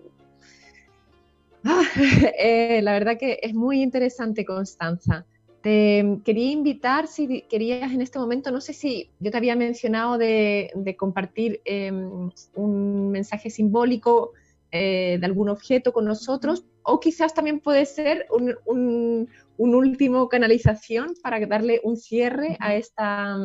[1.64, 1.82] Ah,
[2.38, 5.26] eh, la verdad que es muy interesante, Constanza.
[5.62, 10.16] Te quería invitar, si querías en este momento, no sé si yo te había mencionado
[10.16, 14.32] de, compartir em, un mensaje simbólico
[14.72, 21.44] eh, de algún objeto con nosotros, o quizás también puede ser un, último canalización para
[21.46, 23.36] darle un cierre a esta,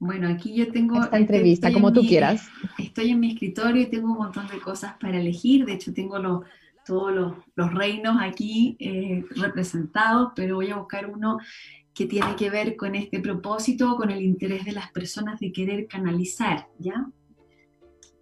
[0.00, 1.00] bueno, aquí yo tengo...
[1.00, 2.48] Esta entrevista, como tú quieras.
[2.78, 5.64] Estoy en mi escritorio y tengo un montón de cosas para elegir.
[5.64, 6.44] De hecho, tengo los,
[6.84, 11.38] todos los, reinos aquí eh, representados, pero voy a buscar uno
[11.94, 15.86] que tiene que ver con este propósito, con el interés de las personas de querer
[15.86, 17.06] canalizar, ¿ya?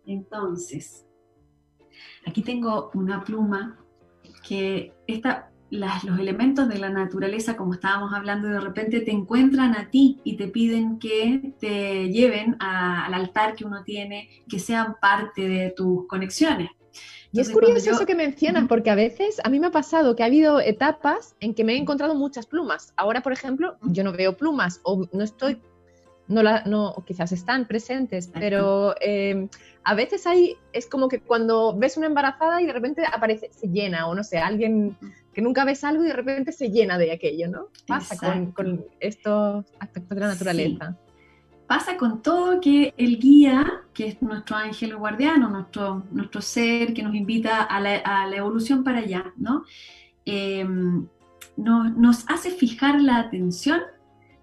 [0.04, 1.06] Entonces,
[2.26, 3.78] Aquí tengo una pluma
[4.46, 9.74] que esta, las, los elementos de la naturaleza, como estábamos hablando, de repente te encuentran
[9.76, 14.96] a ti y te piden que te lleven al altar que uno tiene, que sean
[15.00, 16.70] parte de tus conexiones.
[17.30, 20.22] Y es curioso eso que mencionas, porque a veces a mí me ha pasado que
[20.22, 22.94] ha habido etapas en que me he encontrado muchas plumas.
[22.96, 25.60] Ahora, por ejemplo, yo no veo plumas o no estoy,
[26.26, 29.46] no, la, no quizás están presentes, pero eh,
[29.84, 33.68] a veces hay, es como que cuando ves una embarazada y de repente aparece, se
[33.68, 34.96] llena, o no sé, alguien
[35.38, 37.68] que nunca ves algo y de repente se llena de aquello, ¿no?
[37.86, 38.16] Pasa
[38.52, 40.98] con, estos aspectos de la naturaleza
[41.68, 47.04] pasa con todo que el guía, que es nuestro ángel guardiano, nuestro, nuestro ser que
[47.04, 49.64] nos invita a la, evolución para allá, ¿no?
[50.24, 51.06] Em,
[51.56, 53.80] nos hace fijar la atención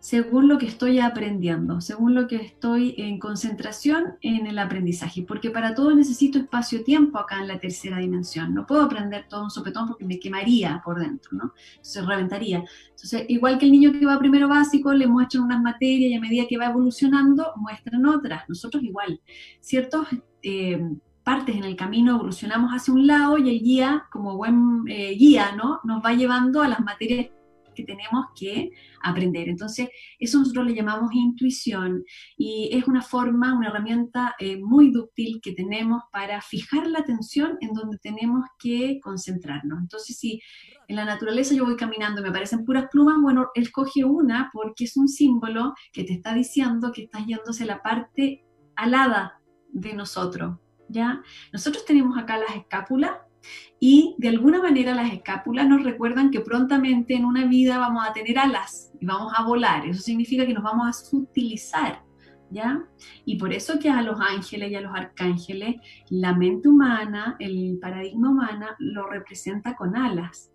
[0.06, 5.49] según lo que estoy aprendiendo, según lo que estoy en concentración en el aprendizaje, porque
[5.49, 8.53] para todo necesito espacio-tiempo acá en la tercera dimensión.
[8.53, 11.53] No puedo aprender todo un sopetón porque me quemaría por dentro, ¿no?
[11.82, 12.64] Se reventaría.
[12.91, 16.22] Entonces, igual que el niño que va primero básico, le muestran unas materias y a
[16.22, 18.47] medida que va evolucionando, muestran otras.
[18.47, 19.20] Nosotros igual.
[19.60, 20.08] Ciertos...
[20.43, 20.88] Eh,
[21.24, 25.53] partes en el camino evolucionamos hacia un lado y el guía, como buen eh, guía,
[25.56, 25.80] ¿no?
[25.84, 27.30] Nos va llevando a las materias
[27.76, 28.72] que tenemos que
[29.04, 29.50] aprender.
[29.50, 32.04] Entonces, eso nosotros le llamamos intuición
[32.38, 37.58] y es una forma, una herramienta eh, muy dúctil que tenemos para fijar la atención
[37.62, 39.80] en donde tenemos que concentrarnos.
[39.80, 40.42] Entonces, si
[40.88, 44.86] en la naturaleza yo voy caminando y me aparecen puras plumas, bueno, escoge una porque
[44.86, 48.46] es un símbolo que te está diciendo que estás yéndose la parte
[48.76, 50.58] alada de nosotros.
[50.88, 51.24] ¿Ya?
[51.52, 53.12] Nosotros tenemos acá las escápulas,
[53.80, 58.14] y de alguna manera las escápulas nos recuerdan que prontamente en una vida vamos a
[58.14, 59.86] tener alas y vamos a volar.
[59.86, 62.02] Eso significa que nos vamos a sutilizar,
[62.50, 62.84] ¿ya?
[63.26, 65.76] Y por eso que a los ángeles y a los arcángeles
[66.10, 70.52] la mente humana, el paradigma humana, lo representa con alas.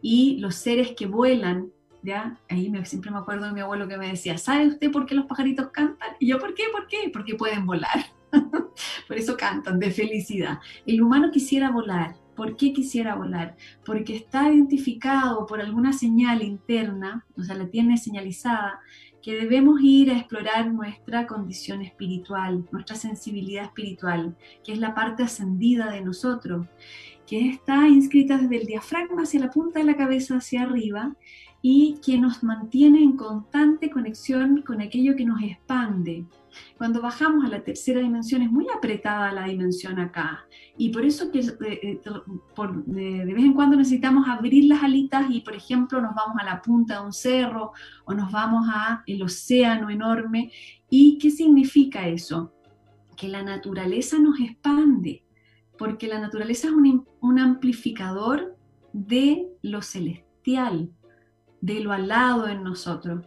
[0.00, 1.72] Y los seres que vuelan,
[2.04, 2.40] ¿ya?
[2.48, 5.16] Ahí me, siempre me acuerdo de mi abuelo que me decía, ¿sabe usted por qué
[5.16, 6.10] los pajaritos cantan?
[6.20, 6.64] Y yo, ¿por qué?
[6.70, 7.10] ¿Por qué?
[7.12, 8.17] Porque pueden volar.
[9.08, 10.58] por eso cantan, de felicidad.
[10.86, 12.14] El humano quisiera volar.
[12.36, 13.56] ¿Por qué quisiera volar?
[13.84, 18.80] Porque está identificado por alguna señal interna, o sea, la tiene señalizada,
[19.22, 25.24] que debemos ir a explorar nuestra condición espiritual, nuestra sensibilidad espiritual, que es la parte
[25.24, 26.66] ascendida de nosotros,
[27.26, 31.14] que está inscrita desde el diafragma hacia la punta de la cabeza hacia arriba
[31.60, 36.24] y que nos mantiene en constante conexión con aquello que nos expande,
[36.76, 40.46] cuando bajamos a la tercera dimensión es muy apretada la dimensión acá.
[40.76, 42.00] Y por eso que eh, eh,
[42.86, 46.62] de, vez en cuando necesitamos abrir las alitas y, por ejemplo, nos vamos a la
[46.62, 47.72] punta de un cerro
[48.04, 50.52] o nos vamos a el océano enorme.
[50.88, 52.52] ¿Y qué significa eso?
[53.16, 55.24] Que la naturaleza nos expande,
[55.76, 58.56] porque la naturaleza es un, un amplificador
[58.92, 60.90] de lo celestial,
[61.60, 63.26] de lo alado en nosotros.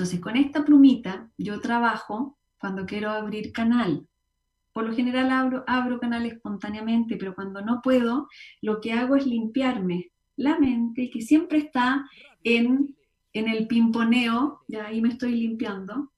[0.00, 4.08] Entonces, con esta plumita yo trabajo cuando quiero abrir canal.
[4.72, 5.30] Por lo general
[5.66, 8.26] abro, canal espontáneamente, pero cuando no puedo,
[8.62, 12.08] lo que hago es limpiarme la mente, que siempre está
[12.44, 12.96] en,
[13.34, 16.10] en el pimponeo, ya ahí me estoy limpiando.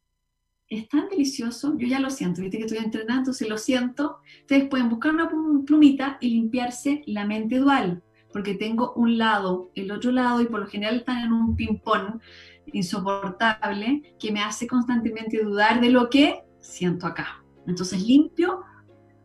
[0.69, 4.19] Es tan delicioso, yo ya lo siento, viste que estoy entrenando, se lo siento.
[4.43, 5.29] Ustedes pueden buscar una
[5.67, 10.61] plumita y limpiarse la mente dual, porque tengo un lado, el otro lado, y por
[10.61, 12.21] lo general están en un ping-pong
[12.67, 17.43] insoportable que me hace constantemente dudar de lo que siento acá.
[17.67, 18.63] Entonces limpio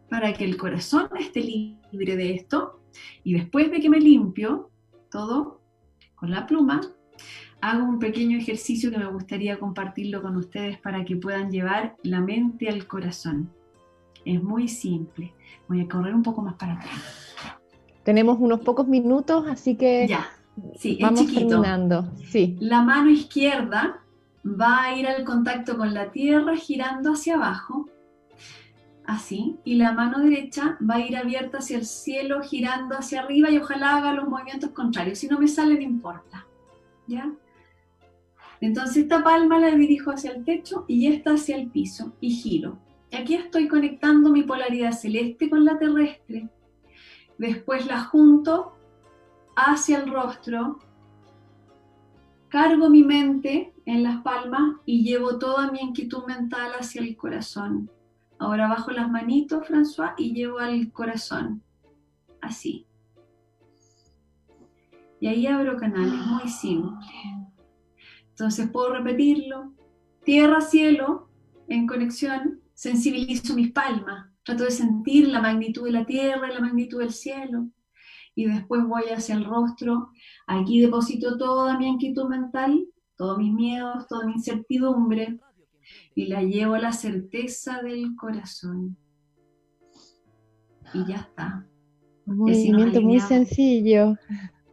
[0.10, 2.82] para que el corazón esté libre de esto
[3.24, 4.72] y después de que me limpio
[5.12, 5.62] todo
[6.16, 6.82] con la pluma,
[7.62, 12.22] hago un pequeño ejercicio que me gustaría compartirlo con ustedes para que puedan llevar la
[12.22, 13.52] mente al corazón.
[14.26, 15.34] Es muy simple.
[15.68, 17.36] Voy a correr un poco más para atrás.
[18.04, 20.28] Tenemos unos pocos minutos, así que ya.
[20.78, 21.48] Sí, Vamos es chiquito.
[21.50, 22.12] terminando.
[22.30, 22.58] Sí.
[22.60, 24.02] La mano izquierda
[24.46, 27.88] va a ir al contacto con la tierra girando hacia abajo,
[29.06, 33.50] así, y la mano derecha va a ir abierta hacia el cielo girando hacia arriba
[33.50, 35.20] y ojalá haga los movimientos contrarios.
[35.20, 36.46] Si no me sale, no importa.
[37.08, 37.32] ¿Ya?
[38.60, 42.80] Entonces esta palma la dirijo hacia el techo y esta hacia el piso y giro.
[43.14, 46.50] Aquí estoy conectando mi polaridad celeste con la terrestre.
[47.38, 48.77] Después la junto
[49.58, 50.80] hacia el rostro,
[52.48, 57.90] cargo mi mente en las palmas y llevo toda mi inquietud mental hacia el corazón.
[58.40, 61.64] Ahora bajo las manitos, François, y llevo al corazón.
[62.40, 62.86] Así.
[65.20, 67.08] Y ahí abro canales, muy simple.
[68.30, 69.74] Entonces puedo repetirlo.
[70.24, 71.30] Tierra, cielo,
[71.68, 76.62] en conexión, sensibilizo mis palmas trato de sentir la magnitud de la tierra y la
[76.62, 77.68] magnitud del cielo.
[78.38, 80.12] Y después voy hacia el rostro.
[80.46, 82.86] Aquí deposito toda mi inquietud mental,
[83.16, 85.40] todos mis miedos, toda mi incertidumbre.
[86.14, 88.96] Y la llevo a la certeza del corazón.
[90.94, 91.66] Y ya está.
[92.28, 94.16] Un movimiento muy sencillo.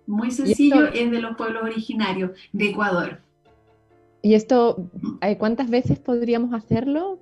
[0.06, 3.22] Muy sencillo, es de los pueblos originarios de Ecuador.
[4.20, 4.90] ¿Y esto,
[5.38, 7.18] cuántas veces podríamos hacerlo?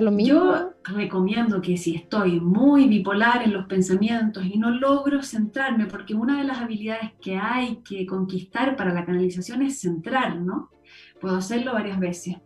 [0.00, 0.38] Lo mismo?
[0.38, 6.14] Yo recomiendo que si estoy muy bipolar en los pensamientos y no logro centrarme, porque
[6.14, 10.70] una de las habilidades que hay que conquistar para la canalización es centrar, ¿no?
[11.20, 12.36] Puedo hacerlo varias veces.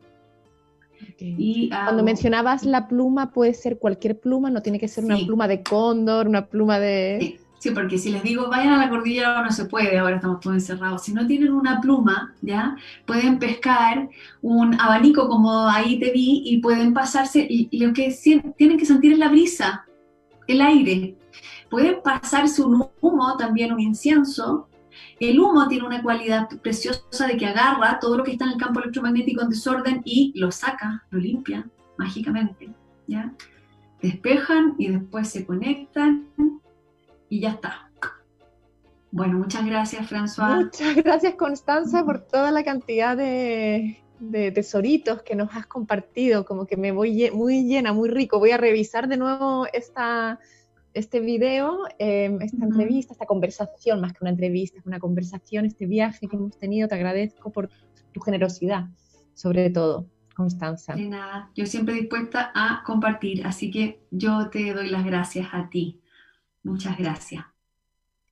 [1.18, 5.46] Y, Cuando mencionabas la pluma, puede ser cualquier pluma, no tiene que ser una pluma
[5.48, 7.18] de cóndor, una pluma de...
[7.20, 10.56] Sí, porque si les digo vayan a la cordillera no se puede, ahora estamos todos
[10.56, 11.02] encerrados.
[11.02, 12.76] Si no tienen una pluma, ¿ya?
[13.06, 14.08] Pueden pescar
[14.42, 18.14] un abanico como ahí te vi y pueden pasarse, y, lo que
[18.56, 19.86] tienen que sentir es la brisa,
[20.46, 21.16] el aire.
[21.70, 24.68] Pueden pasarse un humo, también un incienso.
[25.18, 28.58] El humo tiene una cualidad preciosa de que agarra todo lo que está en el
[28.58, 32.70] campo electromagnético en desorden y lo saca, lo limpia mágicamente,
[33.06, 33.32] ¿ya?
[34.02, 36.28] Despejan y después se conectan
[37.28, 37.90] y ya está.
[39.14, 40.64] Bueno, muchas gracias, François.
[40.64, 44.02] Muchas gracias, Constanza, por toda la cantidad de,
[44.52, 46.44] tesoritos que nos has compartido.
[46.44, 48.40] Como que me voy muy llena, muy rico.
[48.40, 50.40] Voy a revisar de nuevo esta,
[50.94, 55.86] este video, em, esta entrevista, esta conversación, más que una entrevista, es una conversación, este
[55.86, 56.88] viaje que hemos tenido.
[56.88, 57.68] Te agradezco por
[58.12, 58.86] tu generosidad,
[59.34, 60.06] sobre todo.
[60.34, 60.94] Constanza.
[60.94, 65.70] De nada, yo siempre dispuesta a compartir, así que yo te doy las gracias a
[65.70, 66.00] ti.
[66.64, 67.44] Muchas gracias.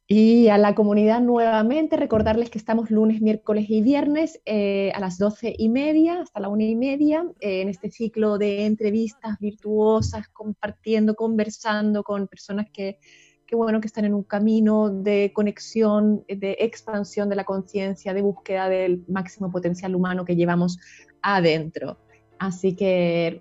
[0.09, 5.17] Y a la comunidad nuevamente recordarles que estamos lunes, miércoles y viernes eh, a las
[5.17, 10.29] doce y media hasta la una y media eh, en este ciclo de entrevistas virtuosas,
[10.29, 12.99] compartiendo, conversando con personas que,
[13.47, 18.23] que, bueno, que están en un camino de conexión, de expansión de la conciencia, de
[18.23, 20.79] búsqueda del máximo potencial humano que llevamos
[21.23, 21.97] adentro.
[22.39, 23.41] Así que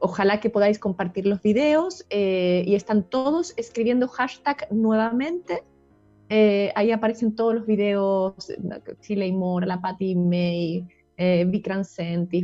[0.00, 5.62] ojalá que podáis compartir los videos eh, y están todos escribiendo hashtag nuevamente.
[6.28, 8.34] Eh, ahí aparecen todos los videos,
[9.00, 10.86] Chile Mora, la Patty May,
[11.16, 11.44] eh,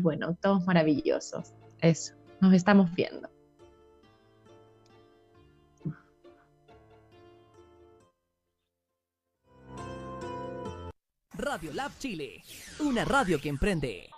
[0.03, 1.55] bueno, todos maravillosos.
[1.81, 3.29] Eso, nos estamos viendo.
[11.39, 12.43] Radio Lab Chile,
[12.81, 14.09] una radio que emprende.